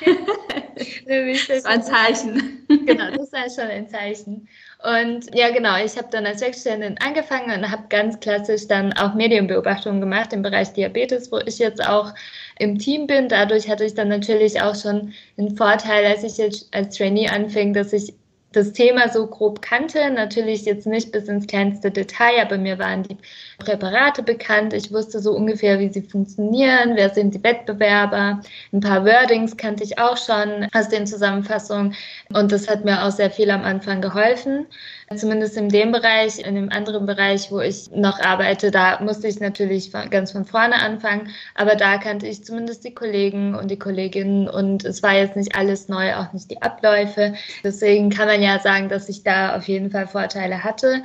das 0.06 1.64
war 1.64 1.70
ein 1.70 1.82
Zeichen. 1.82 2.66
Genau, 2.86 3.10
das 3.10 3.30
war 3.30 3.50
schon 3.50 3.70
ein 3.70 3.90
Zeichen. 3.90 4.48
Und 4.82 5.34
ja, 5.34 5.50
genau, 5.50 5.76
ich 5.82 5.96
habe 5.96 6.08
dann 6.10 6.26
als 6.26 6.42
Werkstudentin 6.42 6.98
angefangen 6.98 7.50
und 7.50 7.70
habe 7.70 7.84
ganz 7.88 8.20
klassisch 8.20 8.68
dann 8.68 8.92
auch 8.92 9.14
Medienbeobachtungen 9.14 10.00
gemacht 10.00 10.32
im 10.32 10.42
Bereich 10.42 10.72
Diabetes, 10.74 11.32
wo 11.32 11.38
ich 11.38 11.58
jetzt 11.58 11.86
auch 11.86 12.12
im 12.58 12.78
Team 12.78 13.06
bin. 13.06 13.28
Dadurch 13.28 13.68
hatte 13.68 13.84
ich 13.84 13.94
dann 13.94 14.08
natürlich 14.08 14.60
auch 14.60 14.74
schon 14.74 15.14
einen 15.38 15.56
Vorteil, 15.56 16.04
als 16.04 16.24
ich 16.24 16.36
jetzt 16.36 16.72
als 16.74 16.96
Trainee 16.96 17.28
anfing, 17.28 17.72
dass 17.72 17.92
ich 17.92 18.14
das 18.52 18.72
Thema 18.72 19.08
so 19.08 19.26
grob 19.26 19.62
kannte. 19.62 20.10
Natürlich 20.10 20.64
jetzt 20.64 20.86
nicht 20.86 21.10
bis 21.10 21.28
ins 21.28 21.46
kleinste 21.46 21.90
Detail, 21.90 22.42
aber 22.42 22.58
mir 22.58 22.78
waren 22.78 23.02
die 23.02 23.16
Präparate 23.58 24.22
bekannt. 24.22 24.72
Ich 24.72 24.92
wusste 24.92 25.20
so 25.20 25.32
ungefähr, 25.32 25.78
wie 25.78 25.88
sie 25.88 26.02
funktionieren, 26.02 26.92
wer 26.94 27.10
sind 27.10 27.34
die 27.34 27.42
Wettbewerber. 27.42 28.40
Ein 28.72 28.80
paar 28.80 29.04
Wordings 29.04 29.56
kannte 29.56 29.84
ich 29.84 29.98
auch 29.98 30.16
schon 30.16 30.68
aus 30.72 30.88
den 30.88 31.06
Zusammenfassungen 31.06 31.94
und 32.32 32.52
das 32.52 32.68
hat 32.68 32.84
mir 32.84 33.04
auch 33.04 33.10
sehr 33.10 33.30
viel 33.30 33.50
am 33.50 33.62
Anfang 33.62 34.00
geholfen. 34.00 34.66
Zumindest 35.14 35.56
in 35.56 35.68
dem 35.68 35.92
Bereich, 35.92 36.40
in 36.40 36.56
dem 36.56 36.72
anderen 36.72 37.06
Bereich, 37.06 37.52
wo 37.52 37.60
ich 37.60 37.88
noch 37.92 38.18
arbeite, 38.18 38.72
da 38.72 39.00
musste 39.00 39.28
ich 39.28 39.38
natürlich 39.38 39.92
ganz 40.10 40.32
von 40.32 40.44
vorne 40.44 40.74
anfangen, 40.82 41.28
aber 41.54 41.76
da 41.76 41.98
kannte 41.98 42.26
ich 42.26 42.44
zumindest 42.44 42.84
die 42.84 42.92
Kollegen 42.92 43.54
und 43.54 43.70
die 43.70 43.78
Kolleginnen 43.78 44.48
und 44.48 44.84
es 44.84 45.04
war 45.04 45.14
jetzt 45.14 45.36
nicht 45.36 45.54
alles 45.54 45.88
neu, 45.88 46.12
auch 46.16 46.32
nicht 46.32 46.50
die 46.50 46.60
Abläufe. 46.60 47.34
Deswegen 47.62 48.10
kann 48.10 48.26
man 48.26 48.42
ja 48.42 48.58
sagen, 48.58 48.88
dass 48.88 49.08
ich 49.08 49.22
da 49.22 49.56
auf 49.56 49.68
jeden 49.68 49.92
Fall 49.92 50.08
Vorteile 50.08 50.64
hatte. 50.64 51.04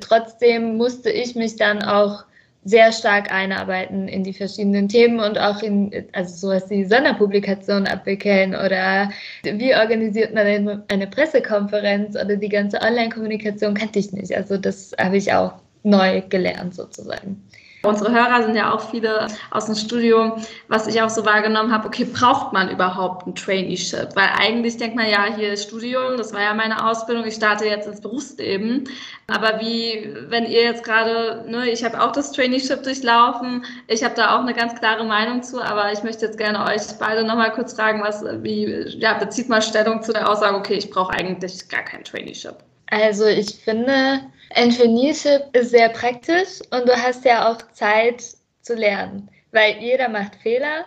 Trotzdem 0.00 0.76
musste 0.76 1.10
ich 1.10 1.34
mich 1.34 1.56
dann 1.56 1.82
auch 1.88 2.24
sehr 2.64 2.92
stark 2.92 3.32
einarbeiten 3.32 4.08
in 4.08 4.24
die 4.24 4.32
verschiedenen 4.32 4.88
Themen 4.88 5.20
und 5.20 5.38
auch 5.38 5.62
in, 5.62 5.90
also 6.12 6.48
sowas 6.48 6.68
wie 6.68 6.84
Sonderpublikationen 6.84 7.86
abwickeln 7.86 8.54
oder 8.54 9.10
wie 9.42 9.74
organisiert 9.74 10.34
man 10.34 10.84
eine 10.88 11.06
Pressekonferenz 11.06 12.14
oder 12.14 12.36
die 12.36 12.48
ganze 12.48 12.80
Online-Kommunikation 12.82 13.74
kannte 13.74 13.98
ich 14.00 14.12
nicht. 14.12 14.36
Also 14.36 14.58
das 14.58 14.92
habe 14.98 15.16
ich 15.16 15.32
auch 15.32 15.54
neu 15.82 16.20
gelernt 16.28 16.74
sozusagen. 16.74 17.42
Unsere 17.88 18.12
Hörer 18.12 18.42
sind 18.42 18.54
ja 18.54 18.72
auch 18.72 18.90
viele 18.90 19.28
aus 19.50 19.66
dem 19.66 19.74
Studium, 19.74 20.44
was 20.68 20.86
ich 20.86 21.00
auch 21.00 21.08
so 21.08 21.24
wahrgenommen 21.24 21.72
habe, 21.72 21.88
okay, 21.88 22.04
braucht 22.04 22.52
man 22.52 22.70
überhaupt 22.70 23.26
ein 23.26 23.34
Traineeship? 23.34 24.14
Weil 24.14 24.28
eigentlich 24.38 24.76
denkt 24.76 24.94
man 24.94 25.08
ja, 25.08 25.24
hier 25.24 25.54
ist 25.54 25.64
Studium, 25.64 26.18
das 26.18 26.34
war 26.34 26.42
ja 26.42 26.52
meine 26.52 26.86
Ausbildung, 26.86 27.24
ich 27.24 27.34
starte 27.34 27.64
jetzt 27.64 27.88
ins 27.88 28.02
Berufsleben. 28.02 28.84
Aber 29.26 29.60
wie, 29.60 30.14
wenn 30.28 30.44
ihr 30.44 30.62
jetzt 30.62 30.84
gerade, 30.84 31.44
ne, 31.48 31.70
ich 31.70 31.82
habe 31.82 32.02
auch 32.02 32.12
das 32.12 32.32
Traineeship 32.32 32.82
durchlaufen, 32.82 33.64
ich 33.86 34.04
habe 34.04 34.14
da 34.14 34.36
auch 34.36 34.40
eine 34.40 34.52
ganz 34.52 34.74
klare 34.78 35.04
Meinung 35.04 35.42
zu, 35.42 35.62
aber 35.62 35.90
ich 35.90 36.02
möchte 36.02 36.26
jetzt 36.26 36.36
gerne 36.36 36.64
euch 36.66 36.82
beide 36.98 37.24
nochmal 37.24 37.52
kurz 37.52 37.72
fragen, 37.72 38.02
was, 38.02 38.22
wie, 38.42 38.84
ja, 38.98 39.14
bezieht 39.14 39.48
mal 39.48 39.62
Stellung 39.62 40.02
zu 40.02 40.12
der 40.12 40.30
Aussage, 40.30 40.56
okay, 40.56 40.74
ich 40.74 40.90
brauche 40.90 41.12
eigentlich 41.14 41.68
gar 41.70 41.82
kein 41.82 42.04
Traineeship. 42.04 42.67
Also 42.90 43.26
ich 43.26 43.54
finde, 43.56 44.22
Engineership 44.50 45.42
ist 45.52 45.70
sehr 45.70 45.90
praktisch 45.90 46.60
und 46.70 46.88
du 46.88 46.92
hast 46.96 47.24
ja 47.24 47.50
auch 47.50 47.58
Zeit 47.72 48.22
zu 48.62 48.74
lernen, 48.74 49.30
weil 49.52 49.78
jeder 49.78 50.08
macht 50.08 50.36
Fehler, 50.36 50.86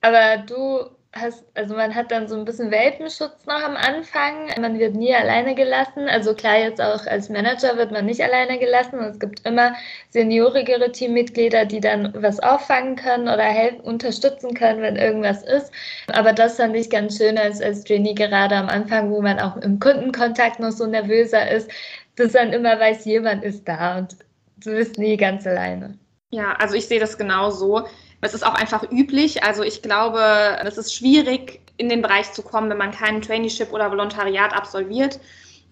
aber 0.00 0.38
du 0.38 0.88
hast, 1.14 1.44
also 1.54 1.74
man 1.74 1.94
hat 1.94 2.10
dann 2.10 2.26
so 2.26 2.36
ein 2.36 2.44
bisschen 2.44 2.70
Welpenschutz 2.70 3.44
noch 3.46 3.62
am 3.62 3.76
Anfang. 3.76 4.48
Man 4.60 4.78
wird 4.78 4.94
nie 4.94 5.14
alleine 5.14 5.54
gelassen. 5.54 6.08
Also 6.08 6.34
klar, 6.34 6.58
jetzt 6.58 6.80
auch 6.80 7.06
als 7.06 7.28
Manager 7.28 7.76
wird 7.76 7.92
man 7.92 8.06
nicht 8.06 8.22
alleine 8.22 8.58
gelassen. 8.58 8.98
Es 9.00 9.18
gibt 9.18 9.46
immer 9.46 9.74
seniorigere 10.10 10.90
Teammitglieder, 10.90 11.66
die 11.66 11.80
dann 11.80 12.12
was 12.16 12.40
auffangen 12.40 12.96
können 12.96 13.28
oder 13.28 13.44
helfen, 13.44 13.80
unterstützen 13.80 14.54
können, 14.54 14.82
wenn 14.82 14.96
irgendwas 14.96 15.42
ist. 15.42 15.70
Aber 16.12 16.32
das 16.32 16.56
fand 16.56 16.74
ich 16.76 16.88
ganz 16.88 17.18
schön 17.18 17.36
als, 17.36 17.60
als 17.60 17.84
Trainee 17.84 18.14
gerade 18.14 18.56
am 18.56 18.68
Anfang, 18.68 19.10
wo 19.10 19.20
man 19.20 19.38
auch 19.38 19.56
im 19.58 19.78
Kundenkontakt 19.80 20.60
noch 20.60 20.72
so 20.72 20.86
nervöser 20.86 21.50
ist, 21.50 21.70
dass 22.16 22.32
dann 22.32 22.52
immer 22.52 22.78
weiß, 22.80 23.04
jemand 23.04 23.44
ist 23.44 23.68
da 23.68 23.98
und 23.98 24.16
du 24.64 24.70
bist 24.72 24.98
nie 24.98 25.16
ganz 25.16 25.46
alleine. 25.46 25.98
Ja, 26.30 26.52
also 26.52 26.74
ich 26.74 26.86
sehe 26.86 27.00
das 27.00 27.18
genauso. 27.18 27.84
Es 28.22 28.34
ist 28.34 28.46
auch 28.46 28.54
einfach 28.54 28.90
üblich. 28.90 29.42
Also 29.42 29.62
ich 29.62 29.82
glaube, 29.82 30.58
es 30.64 30.78
ist 30.78 30.94
schwierig, 30.94 31.60
in 31.76 31.88
den 31.88 32.02
Bereich 32.02 32.32
zu 32.32 32.42
kommen, 32.42 32.70
wenn 32.70 32.78
man 32.78 32.92
keinen 32.92 33.20
Traineeship 33.20 33.72
oder 33.72 33.90
Volontariat 33.90 34.54
absolviert. 34.54 35.18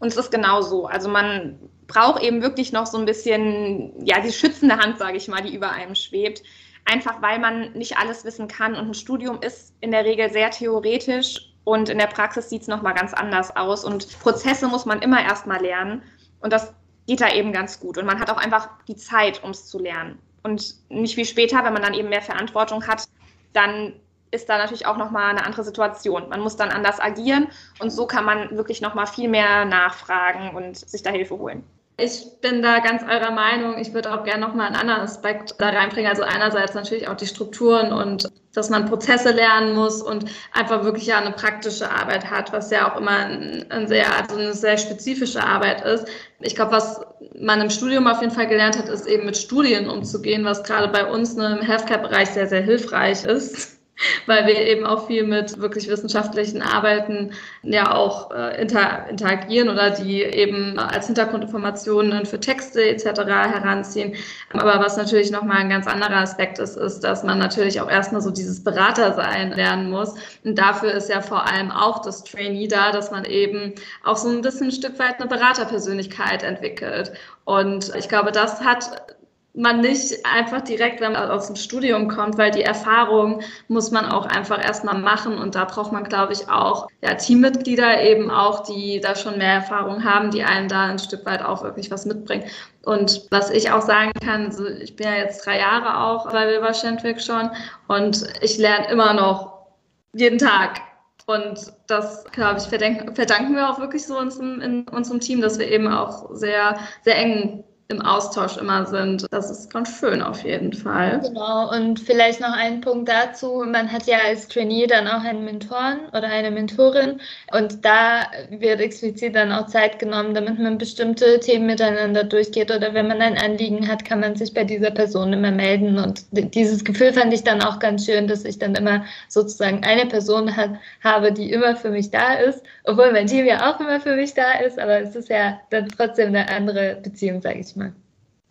Und 0.00 0.08
es 0.08 0.16
ist 0.16 0.32
genau 0.32 0.60
so. 0.60 0.86
Also 0.86 1.08
man 1.08 1.58
braucht 1.86 2.22
eben 2.22 2.42
wirklich 2.42 2.72
noch 2.72 2.86
so 2.86 2.98
ein 2.98 3.04
bisschen, 3.04 3.92
ja, 4.04 4.20
die 4.20 4.32
schützende 4.32 4.76
Hand, 4.76 4.98
sage 4.98 5.16
ich 5.16 5.28
mal, 5.28 5.42
die 5.42 5.54
über 5.54 5.70
einem 5.70 5.94
schwebt. 5.94 6.42
Einfach 6.86 7.22
weil 7.22 7.38
man 7.38 7.72
nicht 7.72 7.98
alles 7.98 8.24
wissen 8.24 8.48
kann. 8.48 8.74
Und 8.74 8.88
ein 8.88 8.94
Studium 8.94 9.40
ist 9.42 9.72
in 9.80 9.92
der 9.92 10.04
Regel 10.04 10.30
sehr 10.30 10.50
theoretisch 10.50 11.52
und 11.62 11.88
in 11.88 11.98
der 11.98 12.06
Praxis 12.06 12.48
sieht 12.48 12.62
es 12.62 12.68
nochmal 12.68 12.94
ganz 12.94 13.12
anders 13.12 13.54
aus. 13.54 13.84
Und 13.84 14.18
Prozesse 14.20 14.66
muss 14.66 14.86
man 14.86 15.02
immer 15.02 15.22
erstmal 15.22 15.60
lernen. 15.60 16.02
Und 16.40 16.52
das 16.52 16.74
geht 17.06 17.20
da 17.20 17.32
eben 17.32 17.52
ganz 17.52 17.78
gut. 17.78 17.96
Und 17.96 18.06
man 18.06 18.18
hat 18.18 18.30
auch 18.30 18.38
einfach 18.38 18.70
die 18.88 18.96
Zeit, 18.96 19.44
um 19.44 19.50
es 19.50 19.68
zu 19.68 19.78
lernen. 19.78 20.18
Und 20.42 20.74
nicht 20.88 21.16
wie 21.16 21.24
später, 21.24 21.64
wenn 21.64 21.72
man 21.72 21.82
dann 21.82 21.94
eben 21.94 22.08
mehr 22.08 22.22
Verantwortung 22.22 22.86
hat, 22.86 23.04
dann 23.52 23.94
ist 24.30 24.48
da 24.48 24.58
natürlich 24.58 24.86
auch 24.86 24.96
nochmal 24.96 25.30
eine 25.30 25.44
andere 25.44 25.64
Situation. 25.64 26.28
Man 26.28 26.40
muss 26.40 26.56
dann 26.56 26.70
anders 26.70 27.00
agieren 27.00 27.48
und 27.80 27.90
so 27.90 28.06
kann 28.06 28.24
man 28.24 28.56
wirklich 28.56 28.80
nochmal 28.80 29.06
viel 29.06 29.28
mehr 29.28 29.64
nachfragen 29.64 30.54
und 30.54 30.76
sich 30.76 31.02
da 31.02 31.10
Hilfe 31.10 31.36
holen. 31.36 31.64
Ich 32.02 32.40
bin 32.40 32.62
da 32.62 32.78
ganz 32.78 33.02
eurer 33.02 33.30
Meinung. 33.30 33.78
Ich 33.78 33.92
würde 33.92 34.12
auch 34.12 34.24
gerne 34.24 34.46
nochmal 34.46 34.68
einen 34.68 34.76
anderen 34.76 35.00
Aspekt 35.02 35.54
da 35.58 35.68
reinbringen. 35.68 36.10
Also 36.10 36.22
einerseits 36.22 36.74
natürlich 36.74 37.08
auch 37.08 37.16
die 37.16 37.26
Strukturen 37.26 37.92
und 37.92 38.30
dass 38.54 38.70
man 38.70 38.86
Prozesse 38.86 39.30
lernen 39.30 39.74
muss 39.74 40.02
und 40.02 40.24
einfach 40.52 40.82
wirklich 40.82 41.06
ja 41.06 41.18
eine 41.18 41.32
praktische 41.32 41.90
Arbeit 41.90 42.30
hat, 42.30 42.52
was 42.52 42.70
ja 42.70 42.90
auch 42.90 42.98
immer 42.98 43.26
ein, 43.26 43.86
sehr, 43.86 44.06
also 44.20 44.36
eine 44.36 44.54
sehr 44.54 44.76
spezifische 44.76 45.42
Arbeit 45.42 45.84
ist. 45.84 46.06
Ich 46.40 46.56
glaube, 46.56 46.72
was 46.72 47.00
man 47.38 47.60
im 47.60 47.70
Studium 47.70 48.06
auf 48.06 48.20
jeden 48.20 48.32
Fall 48.32 48.48
gelernt 48.48 48.76
hat, 48.76 48.88
ist 48.88 49.06
eben 49.06 49.26
mit 49.26 49.36
Studien 49.36 49.88
umzugehen, 49.88 50.44
was 50.44 50.64
gerade 50.64 50.88
bei 50.88 51.04
uns 51.04 51.34
im 51.34 51.60
Healthcare-Bereich 51.60 52.30
sehr, 52.30 52.48
sehr 52.48 52.62
hilfreich 52.62 53.24
ist 53.24 53.79
weil 54.26 54.46
wir 54.46 54.56
eben 54.66 54.86
auch 54.86 55.06
viel 55.06 55.24
mit 55.24 55.60
wirklich 55.60 55.88
wissenschaftlichen 55.88 56.62
Arbeiten 56.62 57.32
ja 57.62 57.94
auch 57.94 58.30
äh, 58.30 58.60
inter, 58.60 59.06
interagieren 59.08 59.68
oder 59.68 59.90
die 59.90 60.22
eben 60.22 60.78
als 60.78 61.06
Hintergrundinformationen 61.06 62.26
für 62.26 62.40
Texte 62.40 62.82
etc. 62.82 63.20
heranziehen. 63.26 64.14
Aber 64.52 64.80
was 64.84 64.96
natürlich 64.96 65.30
nochmal 65.30 65.58
ein 65.58 65.70
ganz 65.70 65.86
anderer 65.86 66.16
Aspekt 66.16 66.58
ist, 66.58 66.76
ist, 66.76 67.00
dass 67.00 67.22
man 67.22 67.38
natürlich 67.38 67.80
auch 67.80 67.90
erstmal 67.90 68.20
so 68.20 68.30
dieses 68.30 68.62
Beratersein 68.62 69.52
lernen 69.52 69.90
muss. 69.90 70.14
Und 70.44 70.58
dafür 70.58 70.92
ist 70.92 71.08
ja 71.08 71.20
vor 71.20 71.46
allem 71.46 71.70
auch 71.70 72.02
das 72.02 72.24
Trainee 72.24 72.68
da, 72.68 72.92
dass 72.92 73.10
man 73.10 73.24
eben 73.24 73.74
auch 74.04 74.16
so 74.16 74.28
ein 74.28 74.42
bisschen 74.42 74.68
ein 74.68 74.72
Stück 74.72 74.98
weit 74.98 75.20
eine 75.20 75.28
Beraterpersönlichkeit 75.28 76.42
entwickelt. 76.42 77.12
Und 77.44 77.94
ich 77.96 78.08
glaube, 78.08 78.32
das 78.32 78.60
hat 78.60 79.16
man 79.54 79.80
nicht 79.80 80.24
einfach 80.24 80.60
direkt, 80.60 81.00
wenn 81.00 81.12
man 81.12 81.30
aus 81.30 81.48
dem 81.48 81.56
Studium 81.56 82.08
kommt, 82.08 82.38
weil 82.38 82.50
die 82.50 82.62
Erfahrung 82.62 83.42
muss 83.68 83.90
man 83.90 84.06
auch 84.06 84.26
einfach 84.26 84.62
erstmal 84.62 84.98
machen 84.98 85.38
und 85.38 85.54
da 85.54 85.64
braucht 85.64 85.92
man, 85.92 86.04
glaube 86.04 86.32
ich, 86.32 86.48
auch 86.48 86.88
ja, 87.02 87.14
Teammitglieder 87.14 88.02
eben 88.02 88.30
auch, 88.30 88.62
die 88.62 89.00
da 89.00 89.16
schon 89.16 89.38
mehr 89.38 89.54
Erfahrung 89.54 90.04
haben, 90.04 90.30
die 90.30 90.44
einen 90.44 90.68
da 90.68 90.84
ein 90.84 90.98
Stück 90.98 91.26
weit 91.26 91.42
auch 91.42 91.64
wirklich 91.64 91.90
was 91.90 92.06
mitbringen. 92.06 92.44
Und 92.84 93.26
was 93.30 93.50
ich 93.50 93.72
auch 93.72 93.82
sagen 93.82 94.12
kann, 94.24 94.46
also 94.46 94.66
ich 94.66 94.94
bin 94.94 95.06
ja 95.06 95.16
jetzt 95.16 95.44
drei 95.44 95.58
Jahre 95.58 95.98
auch 95.98 96.30
bei 96.30 96.46
Wilber 96.46 96.72
Schendwick 96.72 97.20
schon 97.20 97.50
und 97.88 98.26
ich 98.42 98.56
lerne 98.56 98.88
immer 98.88 99.14
noch 99.14 99.66
jeden 100.12 100.38
Tag. 100.38 100.80
Und 101.26 101.72
das, 101.86 102.24
glaube 102.32 102.58
ich, 102.58 102.64
verdanken, 102.64 103.14
verdanken 103.14 103.54
wir 103.54 103.70
auch 103.70 103.78
wirklich 103.78 104.04
so 104.04 104.18
unserem, 104.18 104.60
in 104.60 104.88
unserem 104.88 105.20
Team, 105.20 105.40
dass 105.40 105.58
wir 105.58 105.68
eben 105.70 105.86
auch 105.86 106.34
sehr, 106.34 106.76
sehr 107.04 107.16
eng 107.16 107.64
im 107.90 108.00
Austausch 108.02 108.56
immer 108.56 108.86
sind. 108.86 109.26
Das 109.30 109.50
ist 109.50 109.72
ganz 109.72 109.98
schön 109.98 110.22
auf 110.22 110.44
jeden 110.44 110.72
Fall. 110.72 111.20
Genau, 111.22 111.70
und 111.74 111.98
vielleicht 111.98 112.40
noch 112.40 112.52
ein 112.52 112.80
Punkt 112.80 113.08
dazu. 113.08 113.64
Man 113.66 113.90
hat 113.90 114.06
ja 114.06 114.18
als 114.24 114.46
Trainee 114.46 114.86
dann 114.86 115.08
auch 115.08 115.24
einen 115.24 115.44
Mentoren 115.44 116.00
oder 116.12 116.28
eine 116.28 116.50
Mentorin 116.50 117.20
und 117.52 117.84
da 117.84 118.26
wird 118.50 118.80
explizit 118.80 119.34
dann 119.34 119.50
auch 119.50 119.66
Zeit 119.66 119.98
genommen, 119.98 120.34
damit 120.34 120.58
man 120.58 120.78
bestimmte 120.78 121.40
Themen 121.40 121.66
miteinander 121.66 122.22
durchgeht 122.22 122.70
oder 122.70 122.94
wenn 122.94 123.08
man 123.08 123.20
ein 123.20 123.36
Anliegen 123.36 123.88
hat, 123.88 124.04
kann 124.04 124.20
man 124.20 124.36
sich 124.36 124.54
bei 124.54 124.62
dieser 124.62 124.92
Person 124.92 125.32
immer 125.32 125.50
melden 125.50 125.98
und 125.98 126.24
dieses 126.30 126.84
Gefühl 126.84 127.12
fand 127.12 127.34
ich 127.34 127.42
dann 127.42 127.60
auch 127.60 127.80
ganz 127.80 128.06
schön, 128.06 128.28
dass 128.28 128.44
ich 128.44 128.58
dann 128.58 128.76
immer 128.76 129.04
sozusagen 129.28 129.82
eine 129.82 130.06
Person 130.06 130.56
hat, 130.56 130.70
habe, 131.02 131.32
die 131.32 131.50
immer 131.50 131.74
für 131.74 131.90
mich 131.90 132.10
da 132.10 132.34
ist, 132.34 132.62
obwohl 132.84 133.10
mein 133.12 133.26
Team 133.26 133.46
ja 133.46 133.68
auch 133.68 133.80
immer 133.80 134.00
für 134.00 134.14
mich 134.14 134.34
da 134.34 134.60
ist, 134.60 134.78
aber 134.78 135.00
es 135.00 135.16
ist 135.16 135.28
ja 135.28 135.60
dann 135.70 135.88
trotzdem 135.88 136.28
eine 136.28 136.48
andere 136.48 136.96
Beziehung, 137.02 137.40
sage 137.40 137.58
ich 137.58 137.74
mal. 137.76 137.79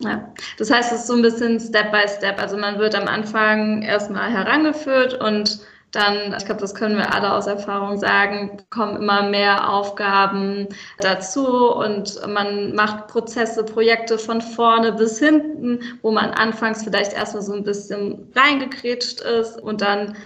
Ja, 0.02 0.32
das 0.58 0.70
heißt, 0.70 0.92
es 0.92 1.00
ist 1.00 1.06
so 1.08 1.14
ein 1.14 1.22
bisschen 1.22 1.60
Step 1.60 1.92
by 1.92 2.08
Step. 2.08 2.40
Also 2.40 2.56
man 2.56 2.78
wird 2.78 2.94
am 2.94 3.06
Anfang 3.06 3.82
erstmal 3.82 4.30
herangeführt 4.30 5.20
und 5.20 5.60
dann, 5.92 6.34
ich 6.38 6.44
glaube, 6.44 6.60
das 6.60 6.74
können 6.74 6.96
wir 6.96 7.12
alle 7.14 7.32
aus 7.32 7.46
Erfahrung 7.46 7.98
sagen, 7.98 8.62
kommen 8.70 8.96
immer 8.96 9.28
mehr 9.28 9.68
Aufgaben 9.68 10.68
dazu 10.98 11.74
und 11.74 12.20
man 12.28 12.74
macht 12.74 13.08
Prozesse, 13.08 13.64
Projekte 13.64 14.16
von 14.16 14.40
vorne 14.40 14.92
bis 14.92 15.18
hinten, 15.18 15.80
wo 16.02 16.12
man 16.12 16.30
anfangs 16.30 16.84
vielleicht 16.84 17.12
erstmal 17.12 17.42
so 17.42 17.54
ein 17.54 17.64
bisschen 17.64 18.32
reingekrätscht 18.36 19.20
ist 19.20 19.60
und 19.60 19.80
dann 19.80 20.16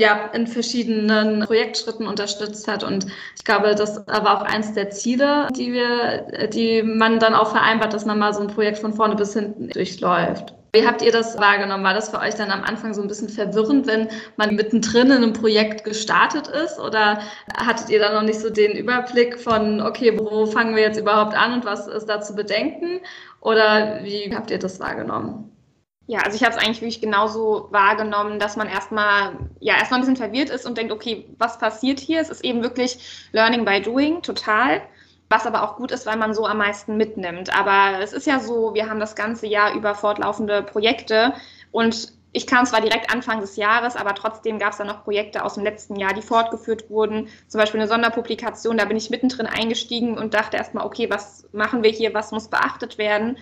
ja, 0.00 0.30
in 0.32 0.46
verschiedenen 0.46 1.44
Projektschritten 1.44 2.06
unterstützt 2.06 2.66
hat. 2.66 2.82
Und 2.82 3.06
ich 3.36 3.44
glaube, 3.44 3.74
das 3.74 4.06
war 4.06 4.40
auch 4.40 4.42
eins 4.42 4.72
der 4.72 4.90
Ziele, 4.90 5.48
die 5.54 5.72
wir, 5.72 6.48
die 6.48 6.82
man 6.82 7.18
dann 7.18 7.34
auch 7.34 7.50
vereinbart, 7.50 7.92
dass 7.92 8.06
man 8.06 8.18
mal 8.18 8.32
so 8.32 8.40
ein 8.40 8.48
Projekt 8.48 8.78
von 8.78 8.94
vorne 8.94 9.14
bis 9.14 9.34
hinten 9.34 9.68
durchläuft. 9.68 10.54
Wie 10.72 10.86
habt 10.86 11.02
ihr 11.02 11.12
das 11.12 11.36
wahrgenommen? 11.38 11.84
War 11.84 11.94
das 11.94 12.10
für 12.10 12.20
euch 12.20 12.34
dann 12.36 12.50
am 12.50 12.62
Anfang 12.62 12.94
so 12.94 13.02
ein 13.02 13.08
bisschen 13.08 13.28
verwirrend, 13.28 13.86
wenn 13.88 14.08
man 14.36 14.54
mittendrin 14.54 15.08
in 15.08 15.18
einem 15.18 15.32
Projekt 15.32 15.84
gestartet 15.84 16.48
ist? 16.48 16.78
Oder 16.78 17.20
hattet 17.56 17.90
ihr 17.90 17.98
da 17.98 18.14
noch 18.14 18.22
nicht 18.22 18.40
so 18.40 18.48
den 18.48 18.72
Überblick 18.72 19.38
von, 19.38 19.82
okay, 19.82 20.16
wo 20.18 20.46
fangen 20.46 20.76
wir 20.76 20.82
jetzt 20.82 20.98
überhaupt 20.98 21.34
an 21.34 21.54
und 21.54 21.64
was 21.64 21.88
ist 21.88 22.06
da 22.06 22.20
zu 22.22 22.34
bedenken? 22.34 23.00
Oder 23.40 24.00
wie 24.04 24.34
habt 24.34 24.50
ihr 24.50 24.58
das 24.58 24.80
wahrgenommen? 24.80 25.50
Ja, 26.10 26.22
also 26.22 26.34
ich 26.34 26.42
habe 26.42 26.56
es 26.56 26.60
eigentlich 26.60 26.80
wirklich 26.80 27.00
genauso 27.00 27.68
wahrgenommen, 27.70 28.40
dass 28.40 28.56
man 28.56 28.66
erstmal 28.66 29.38
ja 29.60 29.74
erstmal 29.76 30.00
ein 30.00 30.02
bisschen 30.02 30.16
verwirrt 30.16 30.50
ist 30.50 30.66
und 30.66 30.76
denkt, 30.76 30.90
okay, 30.90 31.28
was 31.38 31.56
passiert 31.58 32.00
hier? 32.00 32.20
Es 32.20 32.30
ist 32.30 32.44
eben 32.44 32.64
wirklich 32.64 33.28
Learning 33.30 33.64
by 33.64 33.80
Doing, 33.80 34.20
total. 34.20 34.82
Was 35.28 35.46
aber 35.46 35.62
auch 35.62 35.76
gut 35.76 35.92
ist, 35.92 36.06
weil 36.06 36.16
man 36.16 36.34
so 36.34 36.46
am 36.46 36.58
meisten 36.58 36.96
mitnimmt. 36.96 37.56
Aber 37.56 38.00
es 38.00 38.12
ist 38.12 38.26
ja 38.26 38.40
so, 38.40 38.74
wir 38.74 38.90
haben 38.90 38.98
das 38.98 39.14
ganze 39.14 39.46
Jahr 39.46 39.72
über 39.74 39.94
fortlaufende 39.94 40.64
Projekte 40.64 41.32
und 41.70 42.12
ich 42.32 42.48
kam 42.48 42.66
zwar 42.66 42.80
direkt 42.80 43.14
Anfang 43.14 43.40
des 43.40 43.54
Jahres, 43.54 43.94
aber 43.94 44.16
trotzdem 44.16 44.58
gab 44.58 44.72
es 44.72 44.78
da 44.78 44.84
noch 44.84 45.04
Projekte 45.04 45.44
aus 45.44 45.54
dem 45.54 45.62
letzten 45.62 45.94
Jahr, 45.94 46.12
die 46.12 46.22
fortgeführt 46.22 46.90
wurden. 46.90 47.28
Zum 47.46 47.60
Beispiel 47.60 47.78
eine 47.78 47.88
Sonderpublikation, 47.88 48.78
da 48.78 48.84
bin 48.84 48.96
ich 48.96 49.10
mittendrin 49.10 49.46
eingestiegen 49.46 50.18
und 50.18 50.34
dachte 50.34 50.56
erstmal, 50.56 50.84
okay, 50.86 51.08
was 51.08 51.48
machen 51.52 51.84
wir 51.84 51.90
hier, 51.90 52.14
was 52.14 52.32
muss 52.32 52.48
beachtet 52.48 52.98
werden? 52.98 53.38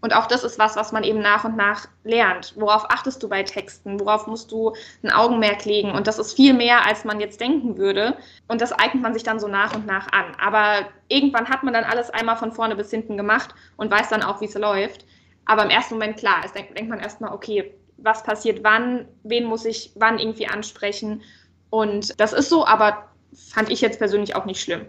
Und 0.00 0.14
auch 0.14 0.26
das 0.26 0.44
ist 0.44 0.58
was, 0.58 0.76
was 0.76 0.92
man 0.92 1.04
eben 1.04 1.20
nach 1.20 1.44
und 1.44 1.56
nach 1.56 1.86
lernt. 2.04 2.54
Worauf 2.56 2.90
achtest 2.90 3.22
du 3.22 3.28
bei 3.28 3.42
Texten? 3.42 4.00
Worauf 4.00 4.26
musst 4.26 4.50
du 4.50 4.74
ein 5.02 5.10
Augenmerk 5.10 5.64
legen? 5.64 5.90
Und 5.92 6.06
das 6.06 6.18
ist 6.18 6.34
viel 6.34 6.54
mehr, 6.54 6.86
als 6.86 7.04
man 7.04 7.20
jetzt 7.20 7.40
denken 7.40 7.76
würde. 7.76 8.16
Und 8.48 8.60
das 8.60 8.72
eignet 8.72 9.02
man 9.02 9.12
sich 9.12 9.22
dann 9.22 9.40
so 9.40 9.48
nach 9.48 9.74
und 9.74 9.86
nach 9.86 10.10
an. 10.12 10.34
Aber 10.40 10.86
irgendwann 11.08 11.48
hat 11.48 11.62
man 11.62 11.74
dann 11.74 11.84
alles 11.84 12.10
einmal 12.10 12.36
von 12.36 12.52
vorne 12.52 12.76
bis 12.76 12.90
hinten 12.90 13.16
gemacht 13.16 13.54
und 13.76 13.90
weiß 13.90 14.08
dann 14.08 14.22
auch, 14.22 14.40
wie 14.40 14.46
es 14.46 14.54
läuft. 14.54 15.04
Aber 15.44 15.64
im 15.64 15.70
ersten 15.70 15.94
Moment, 15.94 16.16
klar, 16.16 16.42
es 16.44 16.52
denkt, 16.52 16.78
denkt 16.78 16.90
man 16.90 17.00
erstmal, 17.00 17.32
okay, 17.32 17.74
was 17.98 18.22
passiert 18.22 18.64
wann? 18.64 19.06
Wen 19.24 19.44
muss 19.44 19.64
ich 19.64 19.92
wann 19.94 20.18
irgendwie 20.18 20.46
ansprechen? 20.46 21.22
Und 21.68 22.18
das 22.20 22.32
ist 22.32 22.48
so, 22.48 22.66
aber 22.66 23.08
fand 23.52 23.70
ich 23.70 23.80
jetzt 23.80 23.98
persönlich 23.98 24.34
auch 24.34 24.44
nicht 24.44 24.60
schlimm. 24.60 24.86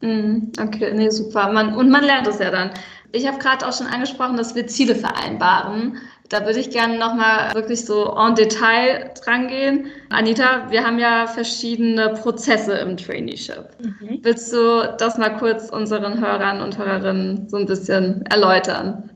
Mhm, 0.00 0.52
okay, 0.60 0.92
nee, 0.94 1.10
super. 1.10 1.52
Man, 1.52 1.74
und 1.74 1.90
man 1.90 2.04
lernt 2.04 2.26
es 2.26 2.38
ja 2.38 2.50
dann. 2.50 2.70
Ich 3.14 3.28
habe 3.28 3.38
gerade 3.38 3.64
auch 3.64 3.72
schon 3.72 3.86
angesprochen, 3.86 4.36
dass 4.36 4.56
wir 4.56 4.66
Ziele 4.66 4.96
vereinbaren. 4.96 5.98
Da 6.30 6.44
würde 6.46 6.58
ich 6.58 6.70
gerne 6.70 6.98
nochmal 6.98 7.54
wirklich 7.54 7.84
so 7.84 8.12
en 8.16 8.34
Detail 8.34 9.12
dran 9.22 9.46
gehen. 9.46 9.86
Anita, 10.10 10.68
wir 10.70 10.84
haben 10.84 10.98
ja 10.98 11.28
verschiedene 11.28 12.08
Prozesse 12.14 12.72
im 12.72 12.96
Traineeship. 12.96 13.68
Mhm. 13.78 14.18
Willst 14.22 14.52
du 14.52 14.96
das 14.98 15.16
mal 15.16 15.36
kurz 15.38 15.70
unseren 15.70 16.20
Hörern 16.20 16.60
und 16.60 16.76
Hörerinnen 16.76 17.48
so 17.48 17.56
ein 17.56 17.66
bisschen 17.66 18.26
erläutern? 18.26 19.10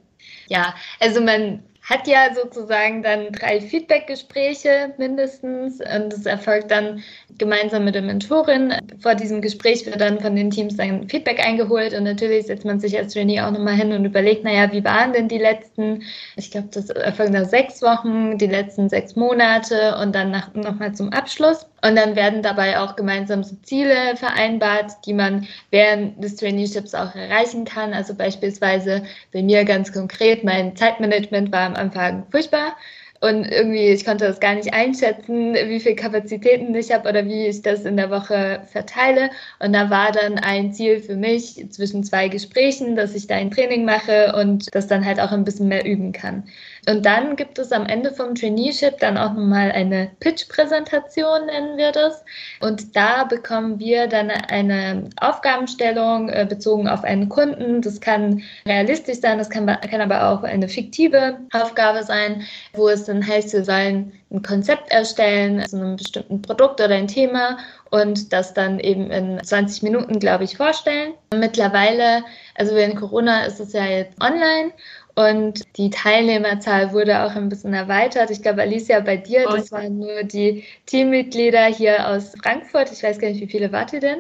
Ja, 0.47 0.75
also 1.01 1.21
man 1.21 1.65
hat 1.89 2.07
ja 2.07 2.35
sozusagen 2.35 3.03
dann 3.03 3.33
drei 3.33 3.61
Feedback-Gespräche 3.61 4.93
mindestens 4.99 5.81
und 5.81 6.13
es 6.13 6.27
erfolgt 6.27 6.71
dann 6.71 7.03
gemeinsam 7.39 7.85
mit 7.85 7.95
der 7.95 8.03
Mentorin. 8.03 8.75
Vor 9.01 9.15
diesem 9.15 9.41
Gespräch 9.41 9.87
wird 9.87 10.01
dann 10.01 10.21
von 10.21 10.37
den 10.37 10.51
Teams 10.51 10.77
dann 10.77 11.09
Feedback 11.09 11.41
eingeholt 11.41 11.95
und 11.95 12.05
natürlich 12.05 12.47
setzt 12.47 12.67
man 12.67 12.79
sich 12.79 12.99
als 12.99 13.15
Trainee 13.15 13.41
auch 13.41 13.51
nochmal 13.51 13.75
hin 13.75 13.93
und 13.93 14.05
überlegt, 14.05 14.45
naja, 14.45 14.71
wie 14.71 14.85
waren 14.85 15.15
denn 15.15 15.29
die 15.29 15.39
letzten, 15.39 16.03
ich 16.37 16.51
glaube, 16.51 16.69
das 16.73 16.91
erfolgt 16.91 17.33
nach 17.33 17.47
sechs 17.47 17.81
Wochen, 17.81 18.37
die 18.37 18.47
letzten 18.47 18.91
sechs 18.91 19.17
Monate 19.17 19.97
und 20.03 20.15
dann 20.15 20.31
nochmal 20.55 20.95
zum 20.95 21.11
Abschluss. 21.13 21.67
Und 21.81 21.95
dann 21.95 22.17
werden 22.17 22.43
dabei 22.43 22.81
auch 22.81 22.97
gemeinsam 22.97 23.45
so 23.45 23.55
Ziele 23.63 24.17
vereinbart, 24.17 24.91
die 25.07 25.13
man 25.15 25.47
während 25.71 26.23
des 26.23 26.35
Traineeships 26.35 26.93
auch 26.93 27.15
erreichen 27.15 27.65
kann. 27.65 27.95
Also 27.95 28.15
beispielsweise 28.15 29.05
bei 29.33 29.43
mir 29.43 29.65
ganz 29.65 29.93
konkret, 29.93 30.43
mein 30.43 30.75
Zeitmanagement 30.75 31.53
war 31.53 31.67
am 31.67 31.77
Anfang 31.79 32.27
furchtbar. 32.31 32.77
und 33.21 33.45
irgendwie, 33.47 33.89
ich 33.89 34.05
konnte 34.05 34.27
das 34.27 34.39
gar 34.39 34.55
nicht 34.55 34.73
einschätzen, 34.73 35.55
wie 35.55 35.81
viel 35.81 35.97
Kapazitäten 35.97 36.75
ich 36.75 36.93
habe 36.93 37.09
oder 37.09 37.25
wie 37.27 37.47
ich 37.47 37.63
das 37.63 37.85
in 37.85 37.97
der 37.97 38.11
Woche 38.11 38.63
verteile. 38.71 39.31
Und 39.59 39.73
da 39.73 39.91
war 39.91 40.13
dann 40.13 40.39
ein 40.39 40.73
Ziel 40.73 41.01
für 41.01 41.17
mich 41.17 41.67
zwischen 41.71 42.05
zwei 42.05 42.29
Gesprächen, 42.29 42.95
dass 42.95 43.15
ich 43.17 43.27
da 43.27 43.35
ein 43.37 43.51
Training 43.51 43.85
mache 43.85 44.35
und 44.41 44.73
das 44.75 44.87
dann 44.87 45.05
halt 45.05 45.19
auch 45.21 45.33
ein 45.33 45.45
bisschen 45.45 45.67
mehr 45.69 45.85
üben 45.85 46.13
kann. 46.13 46.45
Und 46.89 47.05
dann 47.05 47.37
gibt 47.37 47.59
es 47.59 47.71
am 47.71 47.85
Ende 47.85 48.13
vom 48.13 48.35
Traineeship 48.35 48.99
dann 48.99 49.19
auch 49.19 49.35
nochmal 49.35 49.71
eine 49.73 50.11
Pitch-Präsentation, 50.21 51.45
nennen 51.47 51.77
wir 51.77 51.93
das. 51.93 52.25
Und 52.61 52.97
da 52.97 53.25
bekommen 53.25 53.79
wir 53.79 54.07
dann 54.07 54.31
eine 54.31 55.11
Aufgabenstellung 55.21 56.31
äh, 56.31 56.47
bezogen 56.49 56.89
auf 56.89 57.05
einen 57.05 57.29
Kunden. 57.29 57.83
Das 57.83 58.01
kann 58.01 58.43
realistisch 58.67 59.21
sein, 59.21 59.37
das 59.37 59.51
kann, 59.51 59.67
kann 59.67 60.01
aber 60.01 60.31
auch 60.31 60.43
eine 60.45 60.69
fiktive 60.69 61.39
Aufgabe 61.53 62.03
sein, 62.05 62.45
wo 62.73 62.89
es 62.89 63.05
dann 63.05 63.27
heißt, 63.27 63.53
wir 63.53 63.65
sollen 63.65 64.13
ein 64.31 64.43
Konzept 64.43 64.91
erstellen, 64.91 65.61
also 65.61 65.77
einem 65.77 65.97
bestimmten 65.97 66.41
Produkt 66.41 66.81
oder 66.81 66.95
ein 66.95 67.09
Thema 67.09 67.59
und 67.91 68.33
das 68.33 68.55
dann 68.55 68.79
eben 68.81 69.11
in 69.11 69.43
20 69.43 69.83
Minuten, 69.83 70.19
glaube 70.19 70.45
ich, 70.45 70.57
vorstellen. 70.57 71.15
Mittlerweile, 71.35 72.23
also 72.55 72.75
während 72.75 72.97
Corona 72.97 73.45
ist 73.45 73.61
es 73.61 73.73
ja 73.73 73.87
jetzt 73.87 74.21
online 74.23 74.73
und 75.19 75.65
die 75.77 75.91
Teilnehmerzahl 75.91 76.93
wurde 76.93 77.25
auch 77.25 77.35
ein 77.35 77.49
bisschen 77.49 77.75
erweitert. 77.75 78.31
Ich 78.31 78.41
glaube, 78.41 78.63
Alicia, 78.63 79.01
bei 79.01 79.17
dir, 79.17 79.47
das 79.47 79.73
waren 79.73 79.99
nur 79.99 80.23
die 80.23 80.63
Teammitglieder 80.87 81.65
hier 81.67 82.07
aus 82.07 82.35
Frankfurt. 82.41 82.93
Ich 82.93 83.03
weiß 83.03 83.19
gar 83.19 83.29
nicht, 83.29 83.41
wie 83.41 83.49
viele 83.49 83.73
wart 83.73 83.93
ihr 83.93 83.99
denn? 83.99 84.19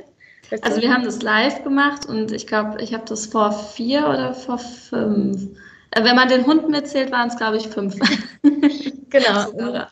Weißt 0.50 0.64
also 0.64 0.83
wir 0.83 0.93
haben 0.93 1.05
das 1.05 1.23
live 1.23 1.62
gemacht 1.62 2.07
und 2.07 2.33
ich 2.33 2.49
glaube, 2.49 2.83
ich 2.83 2.95
habe 2.95 3.05
das 3.07 3.26
vor 3.26 3.52
vier 3.52 4.09
oder 4.09 4.35
vor 4.35 4.59
fünf. 4.59 5.43
Äh, 5.93 6.02
wenn 6.02 6.17
man 6.17 6.28
den 6.28 6.45
Hund 6.45 6.69
mitzählt, 6.69 7.12
waren 7.12 7.28
es, 7.28 7.37
glaube 7.37 7.59
ich, 7.59 7.69
fünf. 7.69 7.95
genau. 9.11 9.87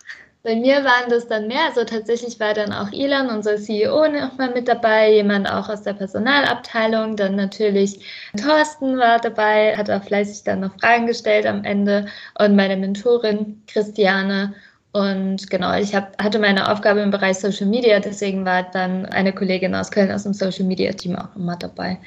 Bei 0.46 0.54
mir 0.54 0.84
waren 0.84 1.10
das 1.10 1.26
dann 1.26 1.48
mehr. 1.48 1.64
Also 1.66 1.82
tatsächlich 1.82 2.38
war 2.38 2.54
dann 2.54 2.72
auch 2.72 2.92
Ilan, 2.92 3.30
unser 3.30 3.56
CEO, 3.56 4.06
nochmal 4.06 4.54
mit 4.54 4.68
dabei, 4.68 5.12
jemand 5.12 5.50
auch 5.50 5.68
aus 5.68 5.82
der 5.82 5.94
Personalabteilung. 5.94 7.16
Dann 7.16 7.34
natürlich 7.34 7.98
Thorsten 8.40 8.96
war 8.96 9.18
dabei, 9.18 9.76
hat 9.76 9.90
auch 9.90 10.04
fleißig 10.04 10.44
dann 10.44 10.60
noch 10.60 10.78
Fragen 10.78 11.08
gestellt 11.08 11.46
am 11.46 11.64
Ende. 11.64 12.06
Und 12.38 12.54
meine 12.54 12.76
Mentorin 12.76 13.60
Christiane. 13.66 14.54
Und 14.92 15.50
genau, 15.50 15.76
ich 15.76 15.96
hab, 15.96 16.16
hatte 16.22 16.38
meine 16.38 16.70
Aufgabe 16.70 17.00
im 17.00 17.10
Bereich 17.10 17.38
Social 17.38 17.66
Media, 17.66 17.98
deswegen 17.98 18.44
war 18.44 18.62
dann 18.70 19.04
eine 19.06 19.32
Kollegin 19.32 19.74
aus 19.74 19.90
Köln 19.90 20.12
aus 20.12 20.22
dem 20.22 20.32
Social 20.32 20.64
Media 20.64 20.92
Team 20.92 21.16
auch 21.16 21.34
immer 21.34 21.56
dabei. 21.56 21.98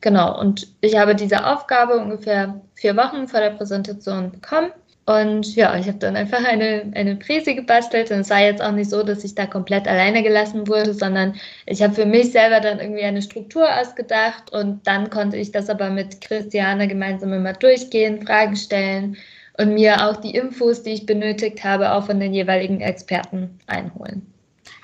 Genau, 0.00 0.38
und 0.38 0.68
ich 0.82 0.96
habe 0.96 1.16
diese 1.16 1.44
Aufgabe 1.44 1.96
ungefähr 1.96 2.60
vier 2.74 2.96
Wochen 2.96 3.26
vor 3.26 3.40
der 3.40 3.50
Präsentation 3.50 4.30
bekommen 4.30 4.70
und 5.04 5.56
ja, 5.56 5.76
ich 5.76 5.88
habe 5.88 5.98
dann 5.98 6.14
einfach 6.14 6.44
eine, 6.44 6.92
eine 6.94 7.16
Präse 7.16 7.56
gebastelt 7.56 8.12
und 8.12 8.20
es 8.20 8.30
war 8.30 8.40
jetzt 8.40 8.62
auch 8.62 8.70
nicht 8.70 8.88
so, 8.88 9.02
dass 9.02 9.24
ich 9.24 9.34
da 9.34 9.46
komplett 9.46 9.88
alleine 9.88 10.22
gelassen 10.22 10.68
wurde, 10.68 10.94
sondern 10.94 11.34
ich 11.66 11.82
habe 11.82 11.94
für 11.94 12.06
mich 12.06 12.30
selber 12.30 12.60
dann 12.60 12.78
irgendwie 12.78 13.02
eine 13.02 13.20
Struktur 13.20 13.66
ausgedacht 13.80 14.52
und 14.52 14.86
dann 14.86 15.10
konnte 15.10 15.36
ich 15.36 15.50
das 15.50 15.68
aber 15.68 15.90
mit 15.90 16.20
Christiane 16.20 16.86
gemeinsam 16.86 17.32
immer 17.32 17.52
durchgehen, 17.52 18.24
Fragen 18.24 18.54
stellen 18.54 19.16
und 19.58 19.74
mir 19.74 20.08
auch 20.08 20.16
die 20.18 20.36
Infos, 20.36 20.84
die 20.84 20.90
ich 20.90 21.04
benötigt 21.04 21.64
habe, 21.64 21.92
auch 21.92 22.06
von 22.06 22.20
den 22.20 22.32
jeweiligen 22.32 22.80
Experten 22.80 23.58
einholen. 23.66 24.24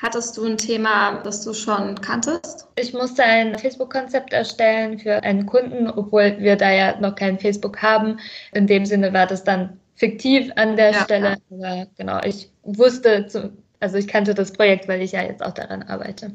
Hattest 0.03 0.37
du 0.37 0.45
ein 0.45 0.59
Thema, 0.59 1.21
das 1.23 1.45
du 1.45 1.55
schon 1.55 2.01
kanntest? 2.01 2.67
Ich 2.77 2.93
musste 2.93 3.23
ein 3.23 3.57
Facebook-Konzept 3.57 4.33
erstellen 4.33 4.99
für 4.99 5.23
einen 5.23 5.47
Kunden, 5.47 5.89
obwohl 5.89 6.39
wir 6.39 6.57
da 6.57 6.71
ja 6.71 7.01
noch 7.01 7.15
kein 7.15 7.39
Facebook 7.39 7.83
haben. 7.83 8.19
In 8.53 8.67
dem 8.67 8.85
Sinne 8.85 9.13
war 9.13 9.27
das 9.27 9.43
dann 9.43 9.79
fiktiv 9.99 10.51
an 10.57 10.77
der 10.77 10.93
ja, 10.93 11.05
Stelle. 11.05 11.37
Ja. 11.51 11.85
genau, 11.97 12.21
ich 12.25 12.51
wusste, 12.63 13.27
zu, 13.27 13.53
also 13.81 13.99
ich 13.99 14.09
kannte 14.09 14.35
das 14.35 14.53
Projekt, 14.53 14.89
weil 14.89 15.03
ich 15.03 15.13
ja 15.13 15.23
jetzt 15.23 15.43
auch 15.43 15.53
daran 15.53 15.83
arbeite. 15.83 16.33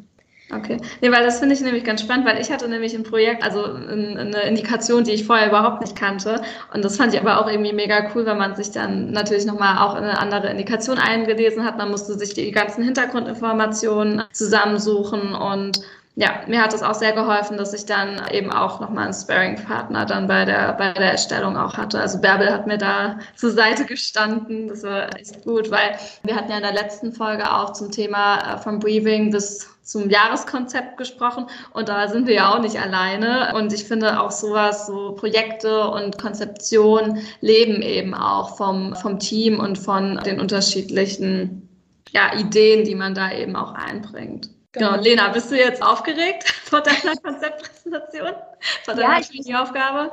Okay, 0.52 0.78
nee, 1.02 1.10
weil 1.10 1.24
das 1.24 1.40
finde 1.40 1.56
ich 1.56 1.62
nämlich 1.62 1.84
ganz 1.84 2.02
spannend, 2.02 2.28
weil 2.28 2.40
ich 2.40 2.52
hatte 2.52 2.68
nämlich 2.68 2.94
ein 2.94 3.04
Projekt, 3.04 3.44
also 3.44 3.64
eine 3.64 4.42
Indikation, 4.42 5.04
die 5.04 5.12
ich 5.12 5.26
vorher 5.26 5.48
überhaupt 5.48 5.82
nicht 5.82 5.96
kannte. 5.96 6.42
Und 6.74 6.84
das 6.84 6.98
fand 6.98 7.14
ich 7.14 7.20
aber 7.20 7.40
auch 7.40 7.50
irgendwie 7.50 7.74
mega 7.74 8.12
cool, 8.14 8.26
weil 8.26 8.36
man 8.36 8.56
sich 8.56 8.72
dann 8.72 9.12
natürlich 9.12 9.46
nochmal 9.46 9.78
auch 9.78 9.96
eine 9.96 10.20
andere 10.20 10.52
Indikation 10.52 11.00
eingelesen 11.00 11.64
hat. 11.64 11.78
Man 11.78 11.90
musste 11.90 12.20
sich 12.20 12.34
die 12.34 12.52
ganzen 12.52 12.84
Hintergrundinformationen 12.84 14.24
zusammensuchen 14.32 15.34
und 15.34 15.82
ja, 16.16 16.44
mir 16.48 16.62
hat 16.62 16.74
es 16.76 16.84
auch 16.84 16.94
sehr 16.94 17.14
geholfen, 17.14 17.58
dass 17.58 17.74
ich 17.74 17.88
dann 17.88 18.22
eben 18.32 18.52
auch 18.52 18.80
nochmal 18.80 19.06
einen 19.06 19.14
Sparring-Partner 19.14 20.06
dann 20.06 20.28
bei 20.28 20.46
der, 20.46 20.74
bei 20.74 20.94
der 20.94 21.14
Erstellung 21.14 21.58
auch 21.58 21.76
hatte. 21.76 22.00
Also 22.00 22.22
Bärbel 22.22 22.52
hat 22.52 22.68
mir 22.68 22.78
da 22.78 23.18
zur 23.36 23.50
Seite 23.50 23.86
gestanden. 23.86 24.68
Das 24.68 24.84
war 24.84 25.16
echt 25.18 25.44
gut, 25.44 25.72
weil 25.72 25.98
wir 26.24 26.36
hatten 26.36 26.52
ja 26.52 26.58
in 26.58 26.64
der 26.64 26.74
letzten 26.74 27.14
Folge 27.14 27.52
auch 27.52 27.74
zum 27.74 27.90
Thema 27.90 28.54
äh, 28.54 28.58
vom 28.60 28.78
Briefing 28.78 29.32
bis 29.32 29.68
zum 29.82 30.10
Jahreskonzept 30.10 30.98
gesprochen 30.98 31.48
und 31.74 31.90
da 31.90 32.08
sind 32.08 32.26
wir 32.26 32.36
ja 32.36 32.54
auch 32.54 32.62
nicht 32.62 32.80
alleine. 32.80 33.54
Und 33.56 33.74
ich 33.74 33.84
finde 33.84 34.22
auch 34.22 34.32
sowas, 34.32 34.86
so 34.86 35.14
Projekte 35.14 35.90
und 35.90 36.20
Konzeption 36.20 37.20
leben 37.42 37.82
eben 37.82 38.14
auch 38.14 38.56
vom, 38.56 38.96
vom 38.96 39.18
Team 39.20 39.60
und 39.60 39.78
von 39.78 40.22
den 40.24 40.40
unterschiedlichen 40.40 41.68
ja, 42.12 42.38
Ideen, 42.38 42.86
die 42.86 42.96
man 42.96 43.16
da 43.16 43.32
eben 43.32 43.56
auch 43.56 43.74
einbringt. 43.74 44.53
Genau. 44.74 44.92
genau, 44.92 45.04
Lena, 45.04 45.30
bist 45.30 45.52
du 45.52 45.58
jetzt 45.58 45.82
aufgeregt 45.82 46.50
vor 46.66 46.82
deiner 46.82 47.16
Konzeptpräsentation? 47.18 48.34
Vor 48.84 48.96
deiner 48.96 49.22
ja, 49.22 49.62
Aufgabe? 49.62 50.12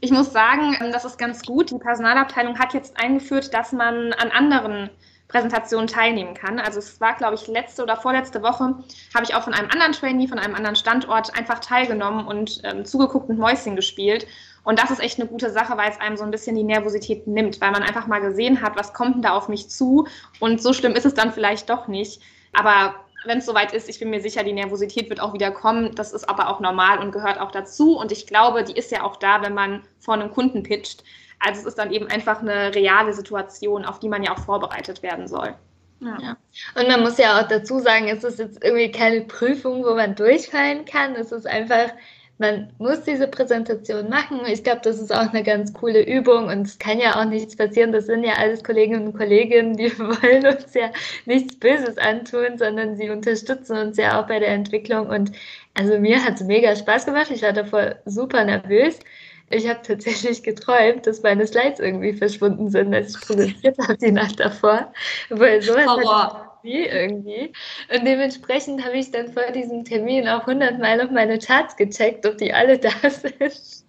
Ich 0.00 0.12
muss 0.12 0.32
sagen, 0.32 0.76
ähm, 0.80 0.92
das 0.92 1.04
ist 1.04 1.18
ganz 1.18 1.42
gut. 1.42 1.70
Die 1.70 1.78
Personalabteilung 1.78 2.58
hat 2.58 2.72
jetzt 2.72 2.96
eingeführt, 2.96 3.52
dass 3.52 3.72
man 3.72 4.12
an 4.12 4.30
anderen 4.30 4.90
Präsentationen 5.26 5.88
teilnehmen 5.88 6.34
kann. 6.34 6.60
Also 6.60 6.78
es 6.78 7.00
war, 7.00 7.14
glaube 7.14 7.34
ich, 7.34 7.48
letzte 7.48 7.82
oder 7.82 7.96
vorletzte 7.96 8.42
Woche, 8.42 8.76
habe 9.14 9.24
ich 9.24 9.34
auch 9.34 9.42
von 9.42 9.54
einem 9.54 9.70
anderen 9.70 9.92
Trainee, 9.92 10.28
von 10.28 10.38
einem 10.38 10.54
anderen 10.54 10.76
Standort 10.76 11.36
einfach 11.36 11.58
teilgenommen 11.58 12.26
und 12.26 12.60
ähm, 12.64 12.84
zugeguckt 12.84 13.28
und 13.28 13.38
Mäuschen 13.38 13.74
gespielt. 13.74 14.26
Und 14.62 14.78
das 14.78 14.90
ist 14.90 15.00
echt 15.00 15.18
eine 15.18 15.28
gute 15.28 15.50
Sache, 15.50 15.76
weil 15.76 15.90
es 15.90 16.00
einem 16.00 16.16
so 16.16 16.24
ein 16.24 16.30
bisschen 16.30 16.54
die 16.54 16.64
Nervosität 16.64 17.26
nimmt, 17.26 17.60
weil 17.60 17.70
man 17.70 17.82
einfach 17.82 18.06
mal 18.06 18.20
gesehen 18.20 18.60
hat, 18.60 18.76
was 18.76 18.92
kommt 18.92 19.16
denn 19.16 19.22
da 19.22 19.30
auf 19.30 19.48
mich 19.48 19.68
zu. 19.68 20.06
Und 20.38 20.62
so 20.62 20.72
schlimm 20.72 20.94
ist 20.94 21.06
es 21.06 21.14
dann 21.14 21.32
vielleicht 21.32 21.70
doch 21.70 21.88
nicht. 21.88 22.20
Aber 22.52 22.94
wenn 23.24 23.38
es 23.38 23.46
soweit 23.46 23.72
ist, 23.72 23.88
ich 23.88 23.98
bin 23.98 24.10
mir 24.10 24.20
sicher, 24.20 24.44
die 24.44 24.52
Nervosität 24.52 25.10
wird 25.10 25.20
auch 25.20 25.34
wieder 25.34 25.50
kommen. 25.50 25.94
Das 25.94 26.12
ist 26.12 26.28
aber 26.28 26.48
auch 26.48 26.60
normal 26.60 26.98
und 26.98 27.12
gehört 27.12 27.38
auch 27.38 27.50
dazu. 27.50 27.98
Und 27.98 28.12
ich 28.12 28.26
glaube, 28.26 28.64
die 28.64 28.76
ist 28.76 28.90
ja 28.90 29.02
auch 29.02 29.16
da, 29.16 29.42
wenn 29.42 29.54
man 29.54 29.82
vor 29.98 30.14
einem 30.14 30.30
Kunden 30.30 30.62
pitcht. 30.62 31.04
Also 31.38 31.60
es 31.60 31.66
ist 31.66 31.78
dann 31.78 31.92
eben 31.92 32.06
einfach 32.08 32.40
eine 32.40 32.74
reale 32.74 33.12
Situation, 33.12 33.84
auf 33.84 33.98
die 33.98 34.08
man 34.08 34.22
ja 34.22 34.32
auch 34.32 34.38
vorbereitet 34.38 35.02
werden 35.02 35.26
soll. 35.26 35.54
Ja. 36.00 36.18
ja. 36.20 36.36
Und 36.74 36.88
man 36.88 37.02
muss 37.02 37.18
ja 37.18 37.40
auch 37.40 37.48
dazu 37.48 37.78
sagen, 37.78 38.08
es 38.08 38.24
ist 38.24 38.38
jetzt 38.38 38.64
irgendwie 38.64 38.90
keine 38.90 39.22
Prüfung, 39.22 39.84
wo 39.84 39.94
man 39.94 40.14
durchfallen 40.14 40.84
kann. 40.84 41.14
Es 41.14 41.30
ist 41.30 41.46
einfach 41.46 41.90
man 42.40 42.72
muss 42.78 43.02
diese 43.02 43.28
Präsentation 43.28 44.08
machen. 44.08 44.40
Ich 44.46 44.64
glaube, 44.64 44.80
das 44.82 44.98
ist 44.98 45.14
auch 45.14 45.30
eine 45.30 45.42
ganz 45.42 45.74
coole 45.74 46.02
Übung 46.02 46.46
und 46.46 46.62
es 46.62 46.78
kann 46.78 46.98
ja 46.98 47.20
auch 47.20 47.26
nichts 47.26 47.54
passieren. 47.54 47.92
Das 47.92 48.06
sind 48.06 48.24
ja 48.24 48.32
alles 48.32 48.64
Kolleginnen 48.64 49.08
und 49.08 49.16
Kollegen, 49.16 49.76
die 49.76 49.90
wollen 49.98 50.46
uns 50.46 50.72
ja 50.72 50.90
nichts 51.26 51.56
Böses 51.56 51.98
antun, 51.98 52.56
sondern 52.56 52.96
sie 52.96 53.10
unterstützen 53.10 53.76
uns 53.76 53.98
ja 53.98 54.18
auch 54.18 54.26
bei 54.26 54.38
der 54.38 54.48
Entwicklung. 54.48 55.08
Und 55.10 55.32
also 55.74 55.98
mir 55.98 56.24
hat 56.24 56.36
es 56.36 56.44
mega 56.44 56.74
Spaß 56.74 57.04
gemacht. 57.04 57.30
Ich 57.30 57.42
war 57.42 57.52
davor 57.52 57.96
super 58.06 58.42
nervös. 58.42 58.98
Ich 59.50 59.68
habe 59.68 59.80
tatsächlich 59.82 60.42
geträumt, 60.42 61.06
dass 61.06 61.22
meine 61.22 61.46
Slides 61.46 61.78
irgendwie 61.78 62.14
verschwunden 62.14 62.70
sind, 62.70 62.94
als 62.94 63.16
ich 63.16 63.20
präsentiert 63.20 63.76
habe 63.78 63.98
die 63.98 64.12
Nacht 64.12 64.40
davor. 64.40 64.90
Weil 65.28 65.60
sowas 65.60 65.86
Horror 65.86 66.49
nie 66.62 66.84
irgendwie. 66.84 67.52
Und 67.94 68.06
dementsprechend 68.06 68.84
habe 68.84 68.96
ich 68.96 69.10
dann 69.10 69.32
vor 69.32 69.50
diesem 69.52 69.84
Termin 69.84 70.28
auch 70.28 70.46
hundertmal 70.46 71.00
auf 71.00 71.10
meine 71.10 71.38
Charts 71.38 71.76
gecheckt, 71.76 72.26
ob 72.26 72.38
die 72.38 72.52
alle 72.52 72.78
da 72.78 72.90
sind. 73.10 73.84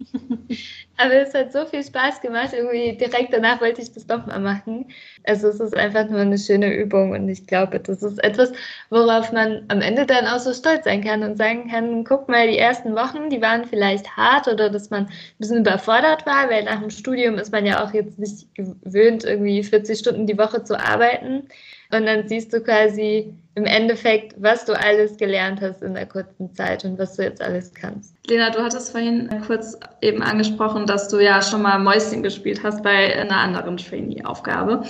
Aber 0.98 1.14
es 1.14 1.34
hat 1.34 1.52
so 1.52 1.64
viel 1.66 1.82
Spaß 1.82 2.20
gemacht. 2.20 2.52
Irgendwie 2.52 2.96
direkt 2.96 3.32
danach 3.32 3.60
wollte 3.60 3.82
ich 3.82 3.92
das 3.92 4.06
nochmal 4.06 4.40
machen. 4.40 4.86
Also 5.24 5.48
es 5.48 5.58
ist 5.58 5.76
einfach 5.76 6.08
nur 6.08 6.20
eine 6.20 6.38
schöne 6.38 6.72
Übung 6.74 7.12
und 7.12 7.28
ich 7.28 7.46
glaube, 7.46 7.80
das 7.80 8.02
ist 8.02 8.22
etwas, 8.22 8.52
worauf 8.90 9.32
man 9.32 9.64
am 9.68 9.80
Ende 9.80 10.06
dann 10.06 10.26
auch 10.26 10.38
so 10.38 10.52
stolz 10.52 10.84
sein 10.84 11.02
kann 11.02 11.22
und 11.22 11.38
sagen 11.38 11.68
kann, 11.70 12.04
guck 12.04 12.28
mal, 12.28 12.46
die 12.46 12.58
ersten 12.58 12.94
Wochen, 12.94 13.30
die 13.30 13.40
waren 13.40 13.64
vielleicht 13.64 14.16
hart 14.16 14.48
oder 14.48 14.70
dass 14.70 14.90
man 14.90 15.06
ein 15.06 15.12
bisschen 15.38 15.60
überfordert 15.60 16.26
war, 16.26 16.50
weil 16.50 16.64
nach 16.64 16.80
dem 16.80 16.90
Studium 16.90 17.36
ist 17.36 17.52
man 17.52 17.66
ja 17.66 17.84
auch 17.84 17.92
jetzt 17.94 18.18
nicht 18.18 18.54
gewöhnt, 18.54 19.24
irgendwie 19.24 19.62
40 19.62 19.98
Stunden 19.98 20.26
die 20.26 20.38
Woche 20.38 20.62
zu 20.62 20.78
arbeiten. 20.78 21.48
Und 21.92 22.06
dann 22.06 22.26
siehst 22.28 22.52
du 22.52 22.62
quasi, 22.62 23.34
im 23.54 23.66
Endeffekt, 23.66 24.34
was 24.40 24.64
du 24.64 24.72
alles 24.72 25.18
gelernt 25.18 25.60
hast 25.60 25.82
in 25.82 25.92
der 25.94 26.06
kurzen 26.06 26.54
Zeit 26.54 26.84
und 26.84 26.98
was 26.98 27.16
du 27.16 27.22
jetzt 27.22 27.42
alles 27.42 27.74
kannst. 27.74 28.14
Lena, 28.26 28.48
du 28.50 28.62
hattest 28.62 28.92
vorhin 28.92 29.28
kurz 29.46 29.78
eben 30.00 30.22
angesprochen, 30.22 30.86
dass 30.86 31.08
du 31.08 31.18
ja 31.18 31.42
schon 31.42 31.60
mal 31.60 31.78
Mäuschen 31.78 32.22
gespielt 32.22 32.62
hast 32.62 32.82
bei 32.82 33.18
einer 33.18 33.36
anderen 33.36 33.76
Trainee-Aufgabe. 33.76 34.84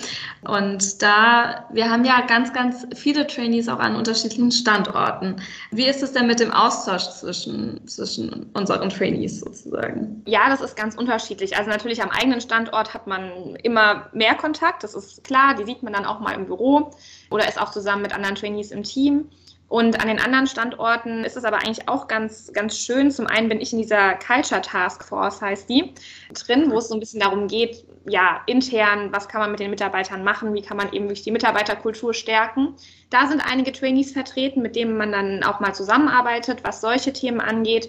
Und 0.46 1.02
da, 1.02 1.66
wir 1.72 1.90
haben 1.90 2.04
ja 2.04 2.20
ganz, 2.26 2.52
ganz 2.52 2.86
viele 2.94 3.26
Trainees 3.26 3.68
auch 3.68 3.80
an 3.80 3.96
unterschiedlichen 3.96 4.52
Standorten. 4.52 5.36
Wie 5.72 5.86
ist 5.86 6.02
es 6.02 6.12
denn 6.12 6.28
mit 6.28 6.38
dem 6.38 6.52
Austausch 6.52 7.08
zwischen, 7.08 7.84
zwischen 7.88 8.50
unseren 8.52 8.90
Trainees 8.90 9.40
sozusagen? 9.40 10.22
Ja, 10.26 10.48
das 10.48 10.60
ist 10.60 10.76
ganz 10.76 10.94
unterschiedlich. 10.94 11.56
Also 11.56 11.68
natürlich 11.68 12.02
am 12.02 12.10
eigenen 12.10 12.40
Standort 12.40 12.94
hat 12.94 13.08
man 13.08 13.56
immer 13.62 14.08
mehr 14.12 14.34
Kontakt, 14.34 14.84
das 14.84 14.94
ist 14.94 15.24
klar, 15.24 15.54
die 15.54 15.64
sieht 15.64 15.82
man 15.82 15.92
dann 15.92 16.04
auch 16.04 16.20
mal 16.20 16.34
im 16.34 16.46
Büro 16.46 16.92
oder 17.30 17.48
ist 17.48 17.60
auch 17.60 17.70
zusammen 17.70 18.02
mit 18.02 18.14
anderen 18.14 18.34
Trainees 18.34 18.51
im 18.72 18.82
Team. 18.82 19.30
Und 19.72 19.98
an 20.02 20.08
den 20.08 20.18
anderen 20.18 20.46
Standorten 20.46 21.24
ist 21.24 21.34
es 21.34 21.44
aber 21.44 21.56
eigentlich 21.56 21.88
auch 21.88 22.06
ganz, 22.06 22.52
ganz 22.52 22.76
schön. 22.76 23.10
Zum 23.10 23.26
einen 23.26 23.48
bin 23.48 23.58
ich 23.58 23.72
in 23.72 23.78
dieser 23.78 24.16
Culture 24.16 24.60
Task 24.60 25.02
Force, 25.02 25.40
heißt 25.40 25.66
die, 25.66 25.94
drin, 26.34 26.70
wo 26.70 26.76
es 26.76 26.88
so 26.88 26.94
ein 26.94 27.00
bisschen 27.00 27.20
darum 27.20 27.48
geht, 27.48 27.86
ja, 28.06 28.42
intern, 28.44 29.12
was 29.12 29.28
kann 29.28 29.40
man 29.40 29.50
mit 29.50 29.60
den 29.60 29.70
Mitarbeitern 29.70 30.24
machen, 30.24 30.52
wie 30.52 30.60
kann 30.60 30.76
man 30.76 30.92
eben 30.92 31.06
durch 31.06 31.22
die 31.22 31.30
Mitarbeiterkultur 31.30 32.12
stärken. 32.12 32.74
Da 33.08 33.26
sind 33.26 33.40
einige 33.40 33.72
Trainees 33.72 34.12
vertreten, 34.12 34.60
mit 34.60 34.76
denen 34.76 34.98
man 34.98 35.10
dann 35.10 35.42
auch 35.42 35.60
mal 35.60 35.74
zusammenarbeitet, 35.74 36.64
was 36.64 36.82
solche 36.82 37.14
Themen 37.14 37.40
angeht. 37.40 37.88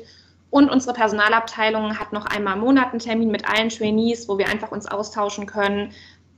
Und 0.52 0.70
unsere 0.70 0.94
Personalabteilung 0.94 2.00
hat 2.00 2.14
noch 2.14 2.28
einmal 2.28 2.56
im 2.56 2.78
einen 2.78 3.00
Termin 3.00 3.30
mit 3.30 3.50
allen 3.50 3.68
Trainees, 3.68 4.30
wo 4.30 4.38
wir 4.38 4.48
einfach 4.48 4.72
uns 4.72 4.86
austauschen 4.86 5.48
können, 5.48 5.92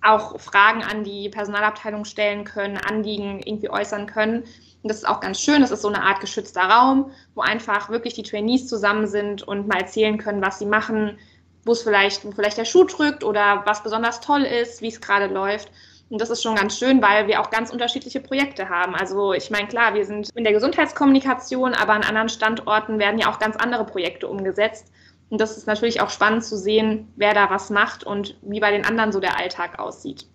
auch 0.06 0.40
Fragen 0.40 0.84
an 0.84 1.04
die 1.04 1.30
Personalabteilung 1.30 2.06
stellen 2.06 2.44
können, 2.44 2.78
Anliegen 2.78 3.42
irgendwie 3.44 3.70
äußern 3.70 4.06
können. 4.06 4.44
Und 4.84 4.90
das 4.90 4.98
ist 4.98 5.08
auch 5.08 5.20
ganz 5.20 5.40
schön. 5.40 5.62
Das 5.62 5.72
ist 5.72 5.82
so 5.82 5.88
eine 5.88 6.04
Art 6.04 6.20
geschützter 6.20 6.62
Raum, 6.62 7.12
wo 7.34 7.42
einfach 7.42 7.90
wirklich 7.90 8.14
die 8.14 8.24
Trainees 8.24 8.68
zusammen 8.68 9.08
sind 9.08 9.44
und 9.44 9.68
mal 9.68 9.80
erzählen 9.80 10.18
können, 10.18 10.44
was 10.44 10.60
sie 10.60 10.66
machen, 10.66 11.18
wo 11.66 11.72
es 11.72 11.82
vielleicht, 11.82 12.24
wo 12.24 12.32
vielleicht 12.32 12.58
der 12.58 12.66
Schuh 12.66 12.84
drückt 12.84 13.24
oder 13.24 13.64
was 13.66 13.82
besonders 13.82 14.22
toll 14.22 14.44
ist, 14.44 14.82
wie 14.82 14.90
es 14.90 15.02
gerade 15.02 15.34
läuft. 15.34 15.72
Und 16.10 16.22
das 16.22 16.30
ist 16.30 16.44
schon 16.44 16.56
ganz 16.56 16.78
schön, 16.78 17.02
weil 17.02 17.28
wir 17.28 17.42
auch 17.42 17.50
ganz 17.50 17.72
unterschiedliche 17.72 18.20
Projekte 18.20 18.70
haben. 18.70 18.94
Also 18.96 19.34
ich 19.34 19.50
meine, 19.50 19.68
klar, 19.68 19.96
wir 19.96 20.06
sind 20.06 20.30
in 20.36 20.44
der 20.44 20.54
Gesundheitskommunikation, 20.54 21.74
aber 21.74 21.94
an 21.94 22.04
anderen 22.04 22.30
Standorten 22.30 23.00
werden 23.00 23.20
ja 23.20 23.32
auch 23.32 23.40
ganz 23.40 23.56
andere 23.56 23.86
Projekte 23.86 24.28
umgesetzt. 24.28 24.92
Und 25.36 25.42
das 25.42 25.58
ist 25.58 25.68
natürlich 25.68 26.00
auch 26.00 26.10
spannend 26.10 26.46
zu 26.46 26.56
sehen, 26.58 27.12
wer 27.18 27.34
da 27.34 27.50
was 27.50 27.70
macht 27.70 28.06
und 28.06 28.38
wie 28.42 28.62
bei 28.62 28.72
den 28.72 28.86
anderen 28.86 29.12
so 29.12 29.20
der 29.20 29.38
Alltag 29.38 29.80
aussieht. 29.80 30.28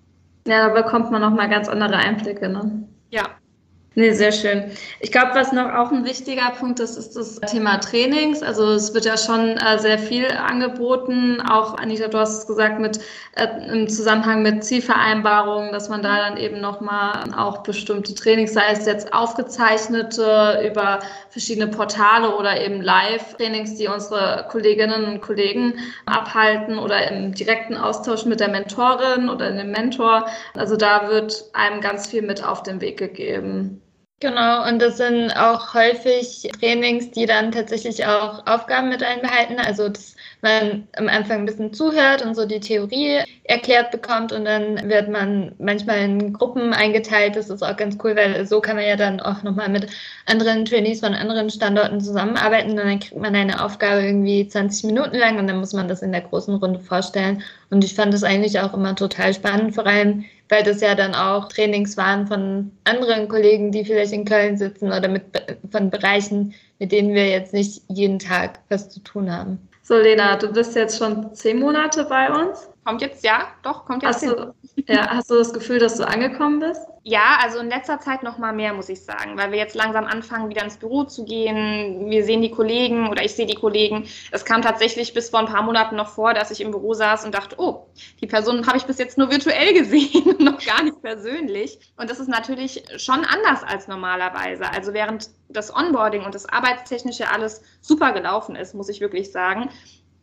Ja, 0.46 0.68
da 0.68 0.74
bekommt 0.74 1.10
man 1.10 1.22
nochmal 1.22 1.48
ganz 1.48 1.70
andere 1.70 1.96
Einblicke. 1.96 2.50
Ne? 2.50 2.86
Ja, 3.08 3.22
Nee, 3.96 4.12
sehr 4.12 4.30
schön. 4.30 4.70
Ich 5.00 5.10
glaube, 5.10 5.32
was 5.34 5.50
noch 5.50 5.74
auch 5.74 5.90
ein 5.90 6.04
wichtiger 6.04 6.52
Punkt 6.52 6.78
ist, 6.78 6.96
ist 6.96 7.16
das 7.16 7.40
Thema 7.40 7.78
Trainings. 7.78 8.40
Also 8.40 8.70
es 8.70 8.94
wird 8.94 9.04
ja 9.04 9.18
schon 9.18 9.56
äh, 9.56 9.80
sehr 9.80 9.98
viel 9.98 10.28
angeboten. 10.30 11.40
Auch 11.40 11.76
Anita, 11.76 12.06
du 12.06 12.18
hast 12.18 12.38
es 12.38 12.46
gesagt, 12.46 12.78
mit 12.78 13.00
äh, 13.34 13.48
im 13.72 13.88
Zusammenhang 13.88 14.42
mit 14.42 14.62
Zielvereinbarungen, 14.62 15.72
dass 15.72 15.88
man 15.88 16.02
da 16.02 16.18
dann 16.18 16.36
eben 16.36 16.60
nochmal 16.60 17.34
auch 17.36 17.64
bestimmte 17.64 18.14
Trainings, 18.14 18.54
sei 18.54 18.62
es 18.70 18.86
jetzt 18.86 19.12
aufgezeichnete 19.12 20.62
über 20.70 21.00
verschiedene 21.30 21.66
Portale 21.66 22.36
oder 22.36 22.60
eben 22.64 22.80
Live-Trainings, 22.82 23.74
die 23.74 23.88
unsere 23.88 24.46
Kolleginnen 24.50 25.04
und 25.04 25.20
Kollegen 25.20 25.74
abhalten 26.06 26.78
oder 26.78 27.10
im 27.10 27.34
direkten 27.34 27.76
Austausch 27.76 28.24
mit 28.24 28.38
der 28.38 28.48
Mentorin 28.50 29.28
oder 29.28 29.50
dem 29.50 29.72
Mentor. 29.72 30.26
Also 30.54 30.76
da 30.76 31.08
wird 31.08 31.44
einem 31.54 31.80
ganz 31.80 32.06
viel 32.06 32.22
mit 32.22 32.44
auf 32.44 32.62
den 32.62 32.80
Weg 32.80 32.96
gegeben. 32.96 33.82
Genau, 34.22 34.68
und 34.68 34.80
das 34.82 34.98
sind 34.98 35.30
auch 35.34 35.72
häufig 35.72 36.46
Trainings, 36.60 37.10
die 37.10 37.24
dann 37.24 37.52
tatsächlich 37.52 38.04
auch 38.04 38.46
Aufgaben 38.46 38.90
mit 38.90 39.02
einbehalten. 39.02 39.58
Also, 39.58 39.88
dass 39.88 40.14
man 40.42 40.86
am 40.96 41.08
Anfang 41.08 41.38
ein 41.38 41.46
bisschen 41.46 41.72
zuhört 41.72 42.20
und 42.20 42.34
so 42.34 42.44
die 42.44 42.60
Theorie 42.60 43.20
erklärt 43.44 43.90
bekommt 43.90 44.32
und 44.32 44.44
dann 44.44 44.90
wird 44.90 45.08
man 45.08 45.52
manchmal 45.58 46.00
in 46.00 46.34
Gruppen 46.34 46.74
eingeteilt. 46.74 47.34
Das 47.34 47.48
ist 47.48 47.62
auch 47.62 47.76
ganz 47.78 47.96
cool, 48.04 48.14
weil 48.14 48.44
so 48.46 48.60
kann 48.60 48.76
man 48.76 48.84
ja 48.86 48.96
dann 48.96 49.20
auch 49.20 49.42
nochmal 49.42 49.70
mit 49.70 49.86
anderen 50.26 50.66
Trainees 50.66 51.00
von 51.00 51.14
anderen 51.14 51.48
Standorten 51.48 52.02
zusammenarbeiten 52.02 52.72
und 52.72 52.76
dann 52.76 53.00
kriegt 53.00 53.16
man 53.16 53.34
eine 53.34 53.64
Aufgabe 53.64 54.02
irgendwie 54.02 54.46
20 54.46 54.84
Minuten 54.84 55.16
lang 55.16 55.38
und 55.38 55.46
dann 55.46 55.60
muss 55.60 55.72
man 55.72 55.88
das 55.88 56.02
in 56.02 56.12
der 56.12 56.20
großen 56.20 56.56
Runde 56.56 56.78
vorstellen. 56.80 57.42
Und 57.70 57.84
ich 57.84 57.94
fand 57.94 58.12
das 58.12 58.22
eigentlich 58.22 58.60
auch 58.60 58.74
immer 58.74 58.94
total 58.94 59.32
spannend, 59.32 59.74
vor 59.74 59.86
allem 59.86 60.26
weil 60.50 60.62
das 60.62 60.80
ja 60.80 60.94
dann 60.94 61.14
auch 61.14 61.48
Trainings 61.48 61.96
waren 61.96 62.26
von 62.26 62.70
anderen 62.84 63.28
Kollegen, 63.28 63.72
die 63.72 63.84
vielleicht 63.84 64.12
in 64.12 64.24
Köln 64.24 64.56
sitzen 64.56 64.92
oder 64.92 65.08
mit, 65.08 65.22
von 65.70 65.90
Bereichen, 65.90 66.54
mit 66.78 66.92
denen 66.92 67.14
wir 67.14 67.28
jetzt 67.28 67.54
nicht 67.54 67.82
jeden 67.88 68.18
Tag 68.18 68.58
was 68.68 68.90
zu 68.90 69.00
tun 69.00 69.30
haben. 69.30 69.58
So, 69.82 69.96
Lena, 69.96 70.36
du 70.36 70.52
bist 70.52 70.76
jetzt 70.76 70.98
schon 70.98 71.34
zehn 71.34 71.58
Monate 71.58 72.04
bei 72.04 72.30
uns. 72.30 72.69
Kommt 72.84 73.02
jetzt, 73.02 73.22
ja, 73.24 73.48
doch, 73.62 73.84
kommt 73.84 74.02
jetzt. 74.02 74.22
Hast 74.22 74.26
du, 74.26 74.54
ja, 74.86 75.08
hast 75.10 75.30
du 75.30 75.34
das 75.34 75.52
Gefühl, 75.52 75.78
dass 75.78 75.96
du 75.96 76.06
angekommen 76.06 76.60
bist? 76.60 76.80
Ja, 77.02 77.38
also 77.42 77.58
in 77.58 77.68
letzter 77.68 78.00
Zeit 78.00 78.22
noch 78.22 78.38
mal 78.38 78.52
mehr, 78.52 78.72
muss 78.72 78.88
ich 78.88 79.02
sagen, 79.02 79.36
weil 79.36 79.52
wir 79.52 79.58
jetzt 79.58 79.74
langsam 79.74 80.06
anfangen, 80.06 80.48
wieder 80.48 80.64
ins 80.64 80.76
Büro 80.76 81.04
zu 81.04 81.24
gehen. 81.24 82.10
Wir 82.10 82.24
sehen 82.24 82.40
die 82.40 82.50
Kollegen 82.50 83.08
oder 83.08 83.22
ich 83.22 83.34
sehe 83.34 83.46
die 83.46 83.54
Kollegen. 83.54 84.06
Es 84.32 84.44
kam 84.44 84.62
tatsächlich 84.62 85.12
bis 85.12 85.28
vor 85.28 85.40
ein 85.40 85.46
paar 85.46 85.62
Monaten 85.62 85.96
noch 85.96 86.08
vor, 86.08 86.32
dass 86.32 86.50
ich 86.50 86.60
im 86.60 86.70
Büro 86.70 86.94
saß 86.94 87.24
und 87.24 87.34
dachte, 87.34 87.56
oh, 87.58 87.86
die 88.20 88.26
Person 88.26 88.66
habe 88.66 88.78
ich 88.78 88.84
bis 88.84 88.98
jetzt 88.98 89.18
nur 89.18 89.30
virtuell 89.30 89.74
gesehen, 89.78 90.36
noch 90.38 90.64
gar 90.64 90.82
nicht 90.82 91.02
persönlich. 91.02 91.78
Und 91.96 92.10
das 92.10 92.18
ist 92.18 92.28
natürlich 92.28 92.82
schon 92.96 93.24
anders 93.24 93.62
als 93.62 93.88
normalerweise. 93.88 94.70
Also 94.70 94.94
während 94.94 95.30
das 95.48 95.74
Onboarding 95.74 96.24
und 96.24 96.34
das 96.34 96.46
Arbeitstechnische 96.46 97.30
alles 97.30 97.62
super 97.80 98.12
gelaufen 98.12 98.56
ist, 98.56 98.74
muss 98.74 98.88
ich 98.88 99.00
wirklich 99.00 99.32
sagen, 99.32 99.70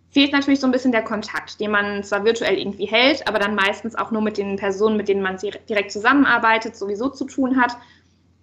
fehlt 0.10 0.32
natürlich 0.32 0.60
so 0.60 0.68
ein 0.68 0.72
bisschen 0.72 0.92
der 0.92 1.04
Kontakt, 1.04 1.60
den 1.60 1.72
man 1.72 2.04
zwar 2.04 2.24
virtuell 2.24 2.58
irgendwie 2.58 2.86
hält, 2.86 3.28
aber 3.28 3.40
dann 3.40 3.56
meistens 3.56 3.96
auch 3.96 4.12
nur 4.12 4.22
mit 4.22 4.38
den 4.38 4.56
Personen, 4.56 4.98
mit 4.98 5.08
denen 5.08 5.22
man 5.22 5.38
direkt 5.38 5.92
zusammenarbeitet, 5.92 6.76
sowieso 6.76 7.10
zu 7.10 7.26
tun 7.26 7.62
hat. 7.62 7.78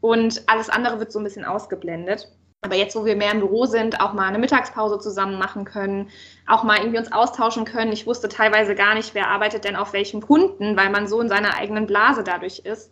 Und 0.01 0.43
alles 0.47 0.69
andere 0.69 0.99
wird 0.99 1.13
so 1.13 1.19
ein 1.19 1.25
bisschen 1.25 1.45
ausgeblendet. 1.45 2.29
Aber 2.61 2.77
jetzt, 2.77 2.97
wo 2.97 3.05
wir 3.05 3.17
mehr 3.17 3.33
im 3.33 3.41
Büro 3.41 3.67
sind, 3.67 4.01
auch 4.01 4.15
mal 4.15 4.29
eine 4.29 4.39
Mittagspause 4.39 4.99
zusammen 4.99 5.39
machen 5.39 5.65
können, 5.65 6.09
auch 6.47 6.63
mal 6.63 6.79
irgendwie 6.79 6.99
uns 6.99 7.13
austauschen 7.13 7.65
können. 7.65 7.93
Ich 7.93 8.07
wusste 8.07 8.29
teilweise 8.29 8.75
gar 8.75 8.95
nicht, 8.95 9.15
wer 9.15 9.29
arbeitet 9.29 9.65
denn 9.65 9.77
auf 9.77 9.93
welchem 9.93 10.23
Kunden, 10.23 10.77
weil 10.77 10.91
man 10.91 11.07
so 11.07 11.21
in 11.21 11.29
seiner 11.29 11.57
eigenen 11.57 11.87
Blase 11.87 12.25
dadurch 12.25 12.61
ist. 12.61 12.91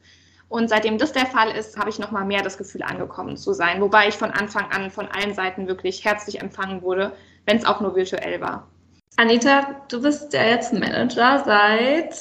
Und 0.49 0.69
seitdem 0.69 0.99
das 0.99 1.13
der 1.13 1.25
Fall 1.25 1.51
ist, 1.51 1.79
habe 1.79 1.89
ich 1.89 1.99
noch 1.99 2.11
mal 2.11 2.27
mehr 2.27 2.43
das 2.43 2.59
Gefühl, 2.59 2.83
angekommen 2.83 3.39
zu 3.39 3.55
sein. 3.55 3.81
Wobei 3.81 4.09
ich 4.09 4.15
von 4.15 4.31
Anfang 4.31 4.71
an 4.71 4.91
von 4.91 5.09
allen 5.09 5.33
Seiten 5.33 5.67
wirklich 5.67 6.05
herzlich 6.05 6.43
empfangen 6.43 6.83
wurde 6.83 7.13
wenn 7.47 7.59
es 7.59 7.65
auch 7.65 7.81
nur 7.81 7.95
virtuell 7.95 8.41
war. 8.41 8.69
Anita, 9.17 9.83
du 9.89 10.01
bist 10.01 10.33
ja 10.33 10.45
jetzt 10.45 10.73
Manager 10.73 11.43
seit 11.45 12.15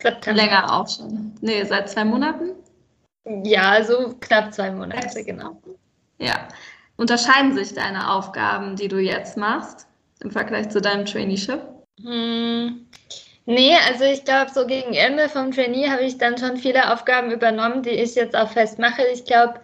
September. 0.00 0.42
länger 0.42 0.72
auch 0.72 0.88
schon. 0.88 1.34
Nee, 1.40 1.64
seit 1.64 1.88
zwei 1.90 2.04
Monaten? 2.04 2.50
Ja, 3.44 3.82
so 3.84 4.14
knapp 4.20 4.52
zwei 4.52 4.70
Monate, 4.70 5.24
genau. 5.24 5.60
Ja. 6.18 6.48
Unterscheiden 6.96 7.54
sich 7.54 7.74
deine 7.74 8.10
Aufgaben, 8.12 8.76
die 8.76 8.88
du 8.88 8.98
jetzt 8.98 9.36
machst, 9.36 9.86
im 10.22 10.30
Vergleich 10.30 10.68
zu 10.70 10.80
deinem 10.80 11.04
Traineeship? 11.04 11.60
Hm. 12.02 12.86
Nee, 13.44 13.76
also 13.88 14.04
ich 14.04 14.24
glaube, 14.24 14.50
so 14.52 14.66
gegen 14.66 14.94
Ende 14.94 15.28
vom 15.28 15.50
Trainee 15.50 15.90
habe 15.90 16.02
ich 16.02 16.18
dann 16.18 16.38
schon 16.38 16.56
viele 16.56 16.92
Aufgaben 16.92 17.32
übernommen, 17.32 17.82
die 17.82 17.90
ich 17.90 18.14
jetzt 18.14 18.36
auch 18.36 18.50
fest 18.50 18.78
mache. 18.78 19.02
Ich 19.12 19.24
glaube, 19.24 19.60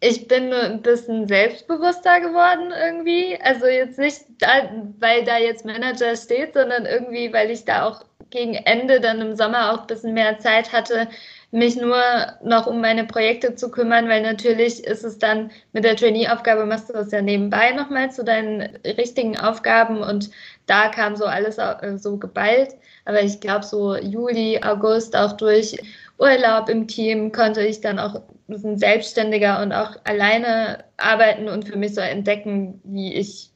ich 0.00 0.28
bin 0.28 0.52
ein 0.52 0.82
bisschen 0.82 1.26
selbstbewusster 1.26 2.20
geworden 2.20 2.72
irgendwie. 2.72 3.38
Also 3.42 3.66
jetzt 3.66 3.98
nicht, 3.98 4.24
da, 4.38 4.70
weil 5.00 5.24
da 5.24 5.38
jetzt 5.38 5.64
Manager 5.64 6.14
steht, 6.16 6.54
sondern 6.54 6.86
irgendwie, 6.86 7.32
weil 7.32 7.50
ich 7.50 7.64
da 7.64 7.84
auch 7.84 8.04
gegen 8.30 8.54
Ende 8.54 9.00
dann 9.00 9.20
im 9.20 9.34
Sommer 9.34 9.72
auch 9.72 9.80
ein 9.80 9.86
bisschen 9.86 10.14
mehr 10.14 10.38
Zeit 10.38 10.72
hatte, 10.72 11.08
mich 11.50 11.76
nur 11.76 12.02
noch 12.42 12.66
um 12.66 12.80
meine 12.80 13.04
Projekte 13.04 13.54
zu 13.54 13.70
kümmern, 13.70 14.08
weil 14.08 14.22
natürlich 14.22 14.84
ist 14.84 15.02
es 15.02 15.18
dann 15.18 15.50
mit 15.72 15.84
der 15.84 15.96
Trainee-Aufgabe, 15.96 16.66
machst 16.66 16.90
du 16.90 16.92
das 16.92 17.10
ja 17.10 17.22
nebenbei 17.22 17.72
nochmal 17.72 18.10
zu 18.10 18.22
deinen 18.22 18.76
richtigen 18.84 19.38
Aufgaben 19.38 20.02
und 20.02 20.30
da 20.66 20.88
kam 20.88 21.16
so 21.16 21.24
alles 21.24 21.56
so 21.96 22.18
geballt. 22.18 22.74
Aber 23.06 23.22
ich 23.22 23.40
glaube, 23.40 23.64
so 23.64 23.96
Juli, 23.96 24.60
August 24.62 25.16
auch 25.16 25.32
durch 25.32 25.78
Urlaub 26.18 26.68
im 26.68 26.86
Team 26.86 27.32
konnte 27.32 27.62
ich 27.62 27.80
dann 27.80 27.98
auch 27.98 28.20
bisschen 28.48 28.78
selbstständiger 28.78 29.62
und 29.62 29.72
auch 29.72 29.96
alleine 30.04 30.84
arbeiten 30.96 31.48
und 31.48 31.68
für 31.68 31.76
mich 31.76 31.94
so 31.94 32.00
entdecken, 32.00 32.80
wie 32.84 33.14
ich 33.14 33.50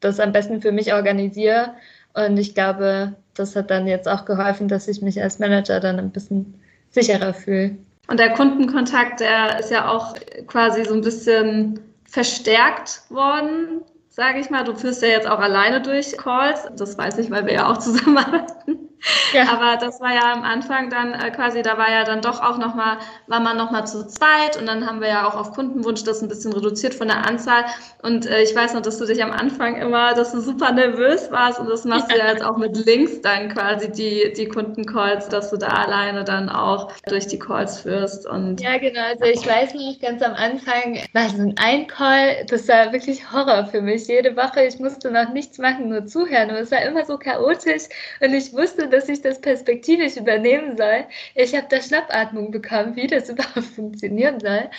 das 0.00 0.20
am 0.20 0.32
besten 0.32 0.62
für 0.62 0.72
mich 0.72 0.92
organisiere. 0.92 1.74
Und 2.14 2.38
ich 2.38 2.54
glaube, 2.54 3.14
das 3.34 3.56
hat 3.56 3.70
dann 3.70 3.86
jetzt 3.86 4.08
auch 4.08 4.24
geholfen, 4.24 4.68
dass 4.68 4.88
ich 4.88 5.02
mich 5.02 5.20
als 5.22 5.38
Manager 5.38 5.80
dann 5.80 5.98
ein 5.98 6.10
bisschen 6.10 6.60
sicherer 6.90 7.34
fühle. 7.34 7.76
Und 8.08 8.18
der 8.18 8.32
Kundenkontakt, 8.32 9.20
der 9.20 9.60
ist 9.60 9.70
ja 9.70 9.90
auch 9.90 10.14
quasi 10.46 10.84
so 10.84 10.94
ein 10.94 11.02
bisschen 11.02 11.80
verstärkt 12.06 13.02
worden, 13.10 13.82
sage 14.08 14.40
ich 14.40 14.50
mal. 14.50 14.64
Du 14.64 14.74
führst 14.74 15.02
ja 15.02 15.08
jetzt 15.08 15.28
auch 15.28 15.38
alleine 15.38 15.82
durch 15.82 16.16
Calls. 16.16 16.68
Das 16.76 16.96
weiß 16.96 17.18
ich, 17.18 17.30
weil 17.30 17.44
wir 17.46 17.54
ja 17.54 17.70
auch 17.70 17.78
zusammenarbeiten. 17.78 18.78
Ja. 19.34 19.42
Aber 19.52 19.76
das 19.76 20.00
war 20.00 20.14
ja 20.14 20.32
am 20.32 20.42
Anfang 20.42 20.88
dann 20.88 21.12
äh, 21.12 21.30
quasi, 21.30 21.60
da 21.60 21.76
war 21.76 21.90
ja 21.90 22.04
dann 22.04 22.22
doch 22.22 22.40
auch 22.40 22.56
nochmal, 22.56 22.96
war 23.26 23.40
man 23.40 23.58
nochmal 23.58 23.86
zu 23.86 24.06
zweit 24.06 24.56
und 24.58 24.66
dann 24.66 24.86
haben 24.86 25.00
wir 25.00 25.08
ja 25.08 25.28
auch 25.28 25.34
auf 25.34 25.52
Kundenwunsch 25.52 26.02
das 26.04 26.22
ein 26.22 26.28
bisschen 26.28 26.52
reduziert 26.52 26.94
von 26.94 27.08
der 27.08 27.26
Anzahl. 27.26 27.64
Und 28.02 28.26
äh, 28.26 28.42
ich 28.42 28.54
weiß 28.54 28.72
noch, 28.72 28.80
dass 28.80 28.98
du 28.98 29.04
dich 29.04 29.22
am 29.22 29.32
Anfang 29.32 29.76
immer, 29.76 30.14
dass 30.14 30.32
du 30.32 30.40
super 30.40 30.72
nervös 30.72 31.30
warst 31.30 31.60
und 31.60 31.68
das 31.68 31.84
machst 31.84 32.10
ja. 32.10 32.16
du 32.16 32.22
ja 32.22 32.30
jetzt 32.32 32.42
auch 32.42 32.56
mit 32.56 32.76
Links 32.86 33.20
dann 33.20 33.50
quasi 33.50 33.90
die, 33.92 34.32
die 34.34 34.48
Kundencalls, 34.48 35.28
dass 35.28 35.50
du 35.50 35.58
da 35.58 35.68
alleine 35.68 36.24
dann 36.24 36.48
auch 36.48 36.90
durch 37.06 37.26
die 37.26 37.38
Calls 37.38 37.80
führst. 37.80 38.26
Und 38.26 38.60
ja, 38.60 38.78
genau. 38.78 39.02
Also 39.02 39.24
ich 39.24 39.46
weiß 39.46 39.74
noch, 39.74 40.00
ganz 40.00 40.22
am 40.22 40.34
Anfang 40.34 40.98
war 41.12 41.28
so 41.28 41.52
ein 41.56 41.86
Call, 41.86 42.46
das 42.48 42.66
war 42.68 42.92
wirklich 42.92 43.30
Horror 43.30 43.66
für 43.66 43.82
mich. 43.82 44.06
Jede 44.06 44.36
Woche, 44.36 44.64
ich 44.64 44.78
musste 44.78 45.10
noch 45.10 45.32
nichts 45.32 45.58
machen, 45.58 45.90
nur 45.90 46.06
zuhören. 46.06 46.50
Und 46.50 46.56
es 46.56 46.70
war 46.70 46.82
immer 46.82 47.04
so 47.04 47.18
chaotisch 47.18 47.84
und 48.20 48.32
ich 48.32 48.52
wusste, 48.52 48.87
dass 48.88 49.08
ich 49.08 49.22
das 49.22 49.40
perspektivisch 49.40 50.16
übernehmen 50.16 50.76
soll. 50.76 51.04
Ich 51.34 51.54
habe 51.54 51.66
da 51.70 51.80
Schnappatmung 51.80 52.50
bekommen, 52.50 52.96
wie 52.96 53.06
das 53.06 53.28
überhaupt 53.30 53.66
funktionieren 53.74 54.40
soll. 54.40 54.70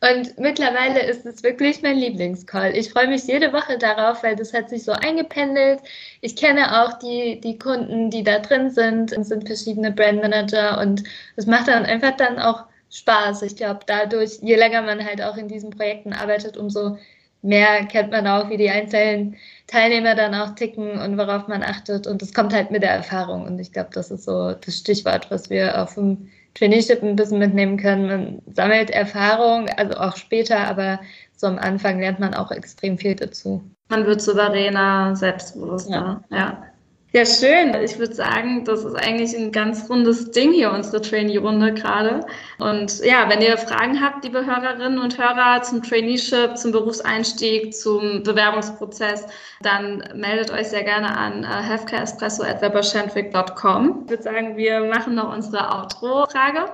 Und 0.00 0.38
mittlerweile 0.38 1.00
ist 1.00 1.26
es 1.26 1.42
wirklich 1.42 1.82
mein 1.82 1.98
Lieblingscall. 1.98 2.76
Ich 2.76 2.90
freue 2.90 3.08
mich 3.08 3.24
jede 3.26 3.52
Woche 3.52 3.78
darauf, 3.78 4.22
weil 4.22 4.36
das 4.36 4.54
hat 4.54 4.70
sich 4.70 4.84
so 4.84 4.92
eingependelt. 4.92 5.80
Ich 6.20 6.36
kenne 6.36 6.84
auch 6.84 6.98
die, 7.00 7.40
die 7.40 7.58
Kunden, 7.58 8.08
die 8.10 8.22
da 8.22 8.38
drin 8.38 8.70
sind, 8.70 9.12
es 9.12 9.28
sind 9.28 9.46
verschiedene 9.46 9.90
Brandmanager 9.90 10.80
und 10.80 11.02
es 11.34 11.46
macht 11.46 11.66
dann 11.66 11.84
einfach 11.84 12.16
dann 12.16 12.38
auch 12.38 12.66
Spaß. 12.90 13.42
Ich 13.42 13.56
glaube, 13.56 13.80
dadurch, 13.86 14.38
je 14.40 14.54
länger 14.56 14.82
man 14.82 15.04
halt 15.04 15.20
auch 15.20 15.36
in 15.36 15.48
diesen 15.48 15.70
Projekten 15.70 16.12
arbeitet, 16.12 16.56
umso 16.56 16.96
mehr 17.42 17.84
kennt 17.86 18.10
man 18.10 18.26
auch, 18.26 18.50
wie 18.50 18.56
die 18.56 18.70
einzelnen 18.70 19.36
Teilnehmer 19.66 20.14
dann 20.14 20.34
auch 20.34 20.54
ticken 20.54 20.98
und 21.00 21.18
worauf 21.18 21.48
man 21.48 21.62
achtet. 21.62 22.06
Und 22.06 22.22
das 22.22 22.34
kommt 22.34 22.52
halt 22.52 22.70
mit 22.70 22.82
der 22.82 22.90
Erfahrung. 22.90 23.44
Und 23.44 23.58
ich 23.58 23.72
glaube, 23.72 23.90
das 23.92 24.10
ist 24.10 24.24
so 24.24 24.52
das 24.52 24.76
Stichwort, 24.76 25.30
was 25.30 25.50
wir 25.50 25.80
auf 25.80 25.94
dem 25.94 26.28
Traineeship 26.54 27.02
ein 27.02 27.16
bisschen 27.16 27.38
mitnehmen 27.38 27.76
können. 27.76 28.06
Man 28.06 28.42
sammelt 28.54 28.90
Erfahrung, 28.90 29.68
also 29.76 29.98
auch 29.98 30.16
später, 30.16 30.58
aber 30.58 31.00
so 31.36 31.46
am 31.46 31.58
Anfang 31.58 32.00
lernt 32.00 32.18
man 32.18 32.34
auch 32.34 32.50
extrem 32.50 32.98
viel 32.98 33.14
dazu. 33.14 33.62
Man 33.88 34.06
wird 34.06 34.20
souveräner, 34.20 35.14
selbstbewusster. 35.14 36.22
Ja. 36.30 36.36
ja. 36.36 36.67
Ja, 37.12 37.24
schön. 37.24 37.74
Ich 37.82 37.98
würde 37.98 38.14
sagen, 38.14 38.66
das 38.66 38.84
ist 38.84 38.94
eigentlich 38.94 39.34
ein 39.34 39.50
ganz 39.50 39.88
rundes 39.88 40.30
Ding 40.30 40.52
hier, 40.52 40.70
unsere 40.70 41.00
Trainee-Runde 41.00 41.72
gerade. 41.72 42.20
Und 42.58 43.02
ja, 43.02 43.26
wenn 43.30 43.40
ihr 43.40 43.56
Fragen 43.56 43.98
habt, 44.02 44.24
liebe 44.24 44.44
Hörerinnen 44.44 44.98
und 44.98 45.16
Hörer, 45.16 45.62
zum 45.62 45.82
Traineeship, 45.82 46.58
zum 46.58 46.70
Berufseinstieg, 46.70 47.74
zum 47.74 48.22
Bewerbungsprozess, 48.24 49.26
dann 49.62 50.04
meldet 50.16 50.50
euch 50.50 50.68
sehr 50.68 50.84
gerne 50.84 51.16
an 51.16 51.44
uh, 51.44 51.62
healthcareespresso.weberschentwick.com. 51.66 54.02
Ich 54.04 54.10
würde 54.10 54.22
sagen, 54.22 54.58
wir 54.58 54.80
machen 54.80 55.14
noch 55.14 55.32
unsere 55.32 55.66
Outro-Frage. 55.66 56.66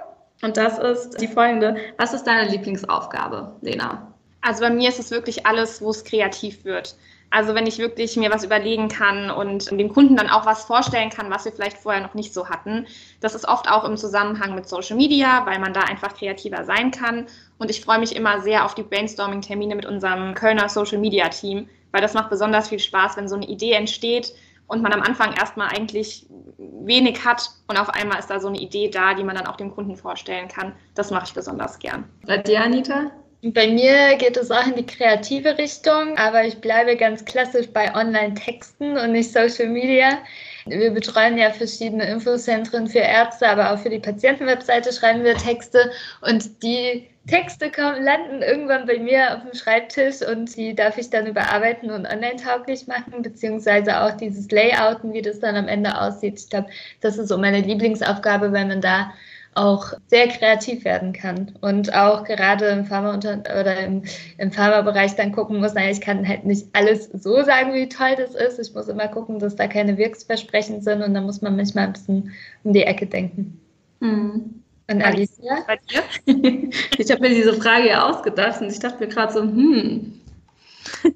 Und 0.43 0.57
das 0.57 0.81
ist 0.81 1.21
die 1.21 1.29
folgende. 1.29 1.77
Was 1.97 2.13
ist 2.13 2.25
deine 2.25 2.51
Lieblingsaufgabe, 2.51 3.55
Lena? 3.61 4.13
Also 4.41 4.63
bei 4.63 4.71
mir 4.71 4.89
ist 4.89 4.99
es 4.99 5.13
wirklich 5.13 5.47
alles, 5.47 5.81
wo 5.81 5.91
es 5.91 6.03
kreativ 6.03 6.65
wird. 6.65 6.97
Also 7.31 7.55
wenn 7.55 7.67
ich 7.67 7.79
wirklich 7.79 8.17
mir 8.17 8.31
was 8.31 8.45
überlegen 8.45 8.89
kann 8.89 9.31
und 9.31 9.71
dem 9.71 9.93
Kunden 9.93 10.17
dann 10.17 10.29
auch 10.29 10.47
was 10.47 10.65
vorstellen 10.65 11.11
kann, 11.11 11.31
was 11.31 11.45
wir 11.45 11.53
vielleicht 11.53 11.79
vorher 11.79 12.01
noch 12.01 12.15
nicht 12.15 12.33
so 12.33 12.49
hatten. 12.49 12.87
Das 13.21 13.35
ist 13.35 13.49
oft 13.49 13.69
auch 13.69 13.85
im 13.85 13.97
Zusammenhang 13.97 14.55
mit 14.55 14.69
Social 14.69 14.97
Media, 14.97 15.45
weil 15.45 15.59
man 15.59 15.73
da 15.73 15.81
einfach 15.81 16.15
kreativer 16.15 16.65
sein 16.65 16.91
kann. 16.91 17.27
Und 17.59 17.71
ich 17.71 17.81
freue 17.81 17.99
mich 17.99 18.15
immer 18.15 18.41
sehr 18.41 18.65
auf 18.65 18.75
die 18.75 18.85
Brainstorming-Termine 18.85 19.75
mit 19.75 19.87
unserem 19.87 20.35
Kölner 20.35 20.69
Social 20.69 20.99
Media 20.99 21.29
Team, 21.29 21.69
weil 21.91 22.03
das 22.03 22.15
macht 22.15 22.31
besonders 22.31 22.69
viel 22.69 22.79
Spaß, 22.79 23.17
wenn 23.17 23.29
so 23.29 23.37
eine 23.37 23.47
Idee 23.47 23.73
entsteht 23.73 24.33
und 24.67 24.83
man 24.83 24.93
am 24.93 25.03
Anfang 25.03 25.35
erstmal 25.35 25.69
eigentlich 25.69 26.27
wenig 26.59 27.25
hat 27.25 27.51
und 27.69 27.77
auf 27.77 27.91
einmal 27.91 28.19
ist 28.19 28.31
da 28.31 28.41
so 28.41 28.49
eine 28.49 28.59
Idee 28.59 28.89
da, 28.89 29.15
die 29.15 29.25
man 29.25 29.37
dann 29.37 29.47
auch 29.47 29.57
dem 29.57 29.75
Kunden 29.75 29.97
vorstellen 29.97 30.49
kann. 30.49 30.73
Das 30.95 31.11
mache 31.11 31.25
ich 31.27 31.35
besonders 31.35 31.79
gern. 31.79 32.05
Bei 32.27 32.39
dir, 32.39 32.63
Anita? 32.63 33.11
Bei 33.53 33.69
mir 33.69 34.17
geht 34.17 34.39
es 34.39 34.51
auch 34.51 34.67
in 34.67 34.75
die 34.75 34.87
kreative 34.87 35.59
Richtung, 35.59 36.17
aber 36.17 36.47
ich 36.47 36.57
bleibe 36.63 36.97
ganz 36.97 37.27
klassisch 37.27 37.67
bei 37.69 37.95
Online-Texten 37.95 38.97
und 38.97 39.13
nicht 39.13 39.33
Social 39.33 39.69
Media. 39.69 40.19
Wir 40.65 40.91
betreuen 40.91 41.37
ja 41.37 41.51
verschiedene 41.51 42.09
Infozentren 42.09 42.87
für 42.87 43.01
Ärzte, 43.01 43.47
aber 43.47 43.71
auch 43.71 43.79
für 43.79 43.91
die 43.91 43.99
Patientenwebseite 43.99 44.95
schreiben 44.95 45.25
wir 45.25 45.37
Texte 45.37 45.91
und 46.23 46.63
die 46.63 47.07
Texte 47.29 47.71
kommen, 47.71 48.03
landen 48.03 48.41
irgendwann 48.41 48.87
bei 48.87 48.99
mir 48.99 49.37
auf 49.37 49.43
dem 49.43 49.53
Schreibtisch 49.53 50.23
und 50.27 50.57
die 50.57 50.75
darf 50.75 50.97
ich 50.97 51.11
dann 51.11 51.27
überarbeiten 51.27 51.91
und 51.91 52.07
online 52.07 52.37
tauglich 52.37 52.87
machen, 52.87 53.21
beziehungsweise 53.21 54.01
auch 54.01 54.13
dieses 54.13 54.51
Layouten, 54.51 55.13
wie 55.13 55.23
das 55.23 55.41
dann 55.41 55.57
am 55.57 55.69
Ende 55.69 56.01
aussieht. 56.01 56.39
Ich 56.39 56.49
glaube, 56.49 56.69
das 57.03 57.19
ist 57.19 57.29
so 57.29 57.37
meine 57.37 57.61
Lieblingsaufgabe, 57.61 58.53
weil 58.53 58.65
man 58.65 58.81
da 58.81 59.13
auch 59.55 59.93
sehr 60.07 60.29
kreativ 60.29 60.85
werden 60.85 61.13
kann 61.13 61.53
und 61.61 61.95
auch 61.95 62.25
gerade 62.25 62.67
im 62.67 62.85
Pharma 62.85 63.17
oder 63.17 63.79
im, 63.79 64.03
im 64.39 64.53
Pharmabereich 64.53 65.17
dann 65.17 65.33
gucken 65.33 65.61
muss, 65.61 65.75
naja, 65.75 65.91
ich 65.91 66.01
kann 66.01 66.27
halt 66.27 66.45
nicht 66.45 66.67
alles 66.73 67.11
so 67.13 67.43
sagen, 67.43 67.75
wie 67.75 67.89
toll 67.89 68.17
das 68.17 68.35
ist. 68.35 68.59
Ich 68.59 68.75
muss 68.75 68.89
immer 68.89 69.09
gucken, 69.09 69.39
dass 69.39 69.57
da 69.57 69.67
keine 69.67 69.97
Wirksversprechen 69.97 70.81
sind 70.81 71.03
und 71.03 71.15
da 71.15 71.21
muss 71.21 71.43
man 71.43 71.57
manchmal 71.57 71.87
ein 71.87 71.93
bisschen 71.93 72.33
um 72.65 72.73
die 72.73 72.83
Ecke 72.83 73.07
denken. 73.07 73.61
Mhm. 74.01 74.63
Und 74.87 75.03
Alicia? 75.03 75.65
Bei 75.67 75.79
dir? 75.79 76.03
ich 76.99 77.11
habe 77.11 77.23
mir 77.23 77.31
diese 77.31 77.55
Frage 77.55 77.89
ja 77.89 78.09
ausgedacht 78.09 78.61
und 78.61 78.71
ich 78.71 78.79
dachte 78.79 79.01
mir 79.01 79.09
gerade 79.09 79.33
so, 79.33 79.41
hm, 79.41 80.21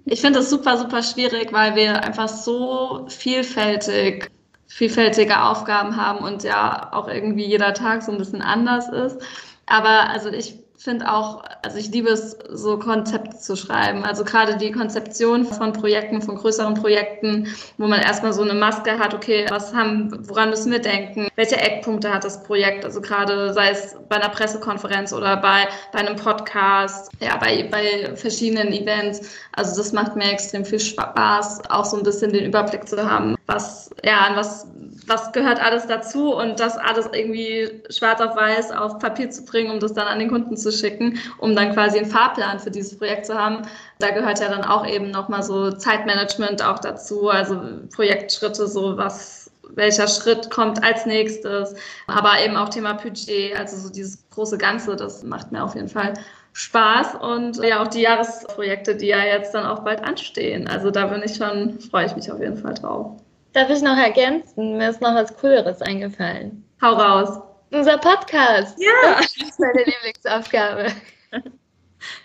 ich 0.06 0.20
finde 0.20 0.38
das 0.38 0.50
super, 0.50 0.78
super 0.78 1.02
schwierig, 1.02 1.52
weil 1.52 1.74
wir 1.74 2.02
einfach 2.02 2.28
so 2.28 3.06
vielfältig 3.08 4.30
vielfältige 4.68 5.42
Aufgaben 5.42 5.96
haben 5.96 6.24
und 6.24 6.44
ja 6.44 6.92
auch 6.92 7.08
irgendwie 7.08 7.46
jeder 7.46 7.74
Tag 7.74 8.02
so 8.02 8.12
ein 8.12 8.18
bisschen 8.18 8.42
anders 8.42 8.88
ist. 8.88 9.20
Aber 9.66 10.10
also 10.10 10.28
ich 10.30 10.58
finde 10.78 11.12
auch, 11.12 11.42
also 11.62 11.76
ich 11.76 11.90
liebe 11.90 12.08
es, 12.08 12.38
so 12.50 12.78
Konzepte 12.78 13.36
zu 13.36 13.56
schreiben. 13.56 14.04
Also 14.04 14.22
gerade 14.24 14.56
die 14.56 14.70
Konzeption 14.70 15.44
von 15.44 15.72
Projekten, 15.72 16.22
von 16.22 16.36
größeren 16.36 16.74
Projekten, 16.74 17.48
wo 17.78 17.88
man 17.88 18.00
erstmal 18.00 18.32
so 18.32 18.42
eine 18.42 18.54
Maske 18.54 18.96
hat, 18.98 19.12
okay, 19.12 19.46
was 19.50 19.74
haben, 19.74 20.16
woran 20.28 20.50
müssen 20.50 20.70
wir 20.70 20.78
denken? 20.78 21.28
Welche 21.34 21.56
Eckpunkte 21.56 22.14
hat 22.14 22.24
das 22.24 22.44
Projekt? 22.44 22.84
Also 22.84 23.00
gerade 23.00 23.52
sei 23.52 23.70
es 23.70 23.96
bei 24.08 24.16
einer 24.16 24.28
Pressekonferenz 24.28 25.12
oder 25.12 25.36
bei, 25.38 25.66
bei 25.92 25.98
einem 25.98 26.14
Podcast, 26.14 27.10
ja, 27.20 27.36
bei, 27.38 27.68
bei 27.68 28.14
verschiedenen 28.14 28.72
Events. 28.72 29.28
Also 29.56 29.76
das 29.76 29.92
macht 29.92 30.14
mir 30.14 30.30
extrem 30.30 30.64
viel 30.64 30.80
Spaß, 30.80 31.70
auch 31.70 31.84
so 31.84 31.96
ein 31.96 32.04
bisschen 32.04 32.32
den 32.32 32.44
Überblick 32.44 32.88
zu 32.88 33.10
haben, 33.10 33.37
was, 33.48 33.88
ja, 34.04 34.30
was, 34.34 34.66
was 35.06 35.32
gehört 35.32 35.60
alles 35.60 35.86
dazu 35.86 36.34
und 36.34 36.60
das 36.60 36.76
alles 36.76 37.08
irgendwie 37.12 37.82
schwarz 37.88 38.20
auf 38.20 38.36
weiß 38.36 38.72
auf 38.72 38.98
Papier 38.98 39.30
zu 39.30 39.42
bringen, 39.46 39.70
um 39.70 39.80
das 39.80 39.94
dann 39.94 40.06
an 40.06 40.18
den 40.18 40.28
Kunden 40.28 40.54
zu 40.56 40.70
schicken, 40.70 41.18
um 41.38 41.56
dann 41.56 41.72
quasi 41.72 41.98
einen 41.98 42.10
Fahrplan 42.10 42.60
für 42.60 42.70
dieses 42.70 42.98
Projekt 42.98 43.24
zu 43.24 43.34
haben. 43.34 43.62
Da 44.00 44.10
gehört 44.10 44.38
ja 44.40 44.50
dann 44.50 44.64
auch 44.64 44.86
eben 44.86 45.10
nochmal 45.10 45.42
so 45.42 45.72
Zeitmanagement 45.72 46.62
auch 46.62 46.78
dazu, 46.78 47.30
also 47.30 47.58
Projektschritte, 47.94 48.68
so 48.68 48.98
was, 48.98 49.50
welcher 49.70 50.08
Schritt 50.08 50.50
kommt 50.50 50.84
als 50.84 51.06
nächstes, 51.06 51.74
aber 52.06 52.32
eben 52.44 52.56
auch 52.56 52.68
Thema 52.68 52.92
Budget, 52.94 53.58
also 53.58 53.78
so 53.78 53.90
dieses 53.90 54.28
große 54.28 54.58
Ganze, 54.58 54.94
das 54.94 55.22
macht 55.22 55.52
mir 55.52 55.64
auf 55.64 55.74
jeden 55.74 55.88
Fall 55.88 56.12
Spaß 56.52 57.14
und 57.14 57.64
ja 57.64 57.82
auch 57.82 57.88
die 57.88 58.02
Jahresprojekte, 58.02 58.94
die 58.94 59.06
ja 59.06 59.24
jetzt 59.24 59.54
dann 59.54 59.64
auch 59.64 59.84
bald 59.84 60.02
anstehen. 60.02 60.68
Also 60.68 60.90
da 60.90 61.06
bin 61.06 61.22
ich 61.22 61.36
schon, 61.36 61.80
freue 61.80 62.04
ich 62.04 62.14
mich 62.14 62.30
auf 62.30 62.40
jeden 62.40 62.58
Fall 62.58 62.74
drauf. 62.74 63.16
Darf 63.52 63.70
ich 63.70 63.82
noch 63.82 63.96
ergänzen? 63.96 64.76
Mir 64.78 64.90
ist 64.90 65.00
noch 65.00 65.14
was 65.14 65.36
Cooleres 65.36 65.82
eingefallen. 65.82 66.64
Hau 66.82 66.94
raus. 66.94 67.40
Unser 67.70 67.98
Podcast. 67.98 68.78
Ja. 68.80 69.16
Das 69.16 69.36
ist 69.36 69.58
meine 69.58 69.84
Lieblingsaufgabe. 69.84 70.86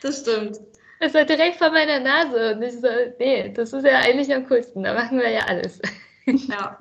Das 0.01 0.21
stimmt. 0.21 0.59
Das 0.99 1.13
war 1.13 1.25
direkt 1.25 1.57
vor 1.57 1.71
meiner 1.71 1.99
Nase 1.99 2.55
und 2.55 2.61
ich 2.61 2.79
so, 2.79 2.87
nee, 3.19 3.49
das 3.49 3.73
ist 3.73 3.85
ja 3.85 3.99
eigentlich 3.99 4.33
am 4.33 4.47
coolsten. 4.47 4.83
Da 4.83 4.93
machen 4.93 5.19
wir 5.19 5.29
ja 5.29 5.41
alles. 5.47 5.81
Ja, 6.25 6.77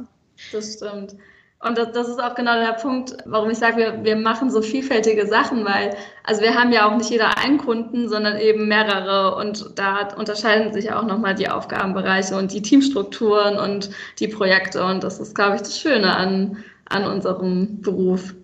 das 0.52 0.74
stimmt. 0.74 1.16
Und 1.62 1.79
das, 1.79 1.92
das, 1.92 2.09
ist 2.09 2.20
auch 2.20 2.35
genau 2.35 2.55
der 2.57 2.72
Punkt, 2.72 3.16
warum 3.25 3.51
ich 3.51 3.59
sage, 3.59 3.77
wir, 3.77 4.05
wir 4.05 4.16
machen 4.16 4.51
so 4.51 4.62
vielfältige 4.62 5.29
Sachen, 5.29 5.64
weil, 5.64 5.96
also 6.25 6.42
wir 6.42 6.57
haben 6.57 6.72
ja 6.72 6.88
auch 6.90 6.96
nicht 6.96 7.09
jeder 7.09 7.38
einen 7.38 7.59
Kunden, 7.59 8.09
sondern 8.09 8.37
eben 8.37 8.66
mehrere 8.66 9.37
und 9.37 9.79
da 9.79 10.12
unterscheiden 10.16 10.72
sich 10.72 10.92
auch 10.92 11.05
nochmal 11.05 11.37
die 11.37 11.48
Aufgabenbereiche 11.48 12.37
und 12.37 12.53
die 12.53 12.62
Teamstrukturen 12.62 13.59
und 13.59 13.90
die 14.18 14.27
Projekte 14.27 14.85
und 14.85 15.05
das 15.05 15.20
ist, 15.20 15.37
glaube 15.37 15.55
ich, 15.55 15.62
das 15.62 15.79
Schöne 15.79 16.16
an, 16.16 16.64
an 16.87 17.07
unserem 17.07 17.81
Beruf. 17.81 18.35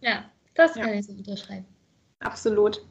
Ja, 0.00 0.24
das 0.56 0.74
kann 0.74 0.88
ja. 0.88 0.94
ich 0.94 1.06
so 1.06 1.12
unterschreiben. 1.12 1.66
Absolut. 2.18 2.82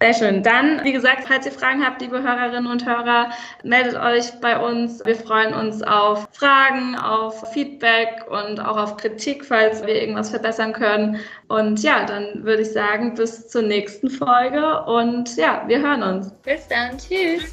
Sehr 0.00 0.14
schön. 0.14 0.42
Dann, 0.44 0.84
wie 0.84 0.92
gesagt, 0.92 1.24
falls 1.26 1.44
ihr 1.44 1.52
Fragen 1.52 1.84
habt, 1.84 2.00
liebe 2.00 2.22
Hörerinnen 2.22 2.70
und 2.70 2.86
Hörer, 2.86 3.30
meldet 3.64 3.96
euch 3.96 4.30
bei 4.40 4.56
uns. 4.56 5.04
Wir 5.04 5.16
freuen 5.16 5.52
uns 5.54 5.82
auf 5.82 6.28
Fragen, 6.32 6.94
auf 6.94 7.52
Feedback 7.52 8.24
und 8.30 8.60
auch 8.60 8.76
auf 8.76 8.96
Kritik, 8.96 9.44
falls 9.44 9.84
wir 9.84 10.00
irgendwas 10.00 10.30
verbessern 10.30 10.72
können. 10.72 11.18
Und 11.48 11.82
ja, 11.82 12.04
dann 12.04 12.44
würde 12.44 12.62
ich 12.62 12.72
sagen, 12.72 13.14
bis 13.14 13.48
zur 13.48 13.62
nächsten 13.62 14.08
Folge 14.08 14.84
und 14.84 15.36
ja, 15.36 15.64
wir 15.66 15.80
hören 15.80 16.02
uns. 16.04 16.32
Bis 16.44 16.68
dann. 16.68 16.96
Tschüss. 16.96 17.52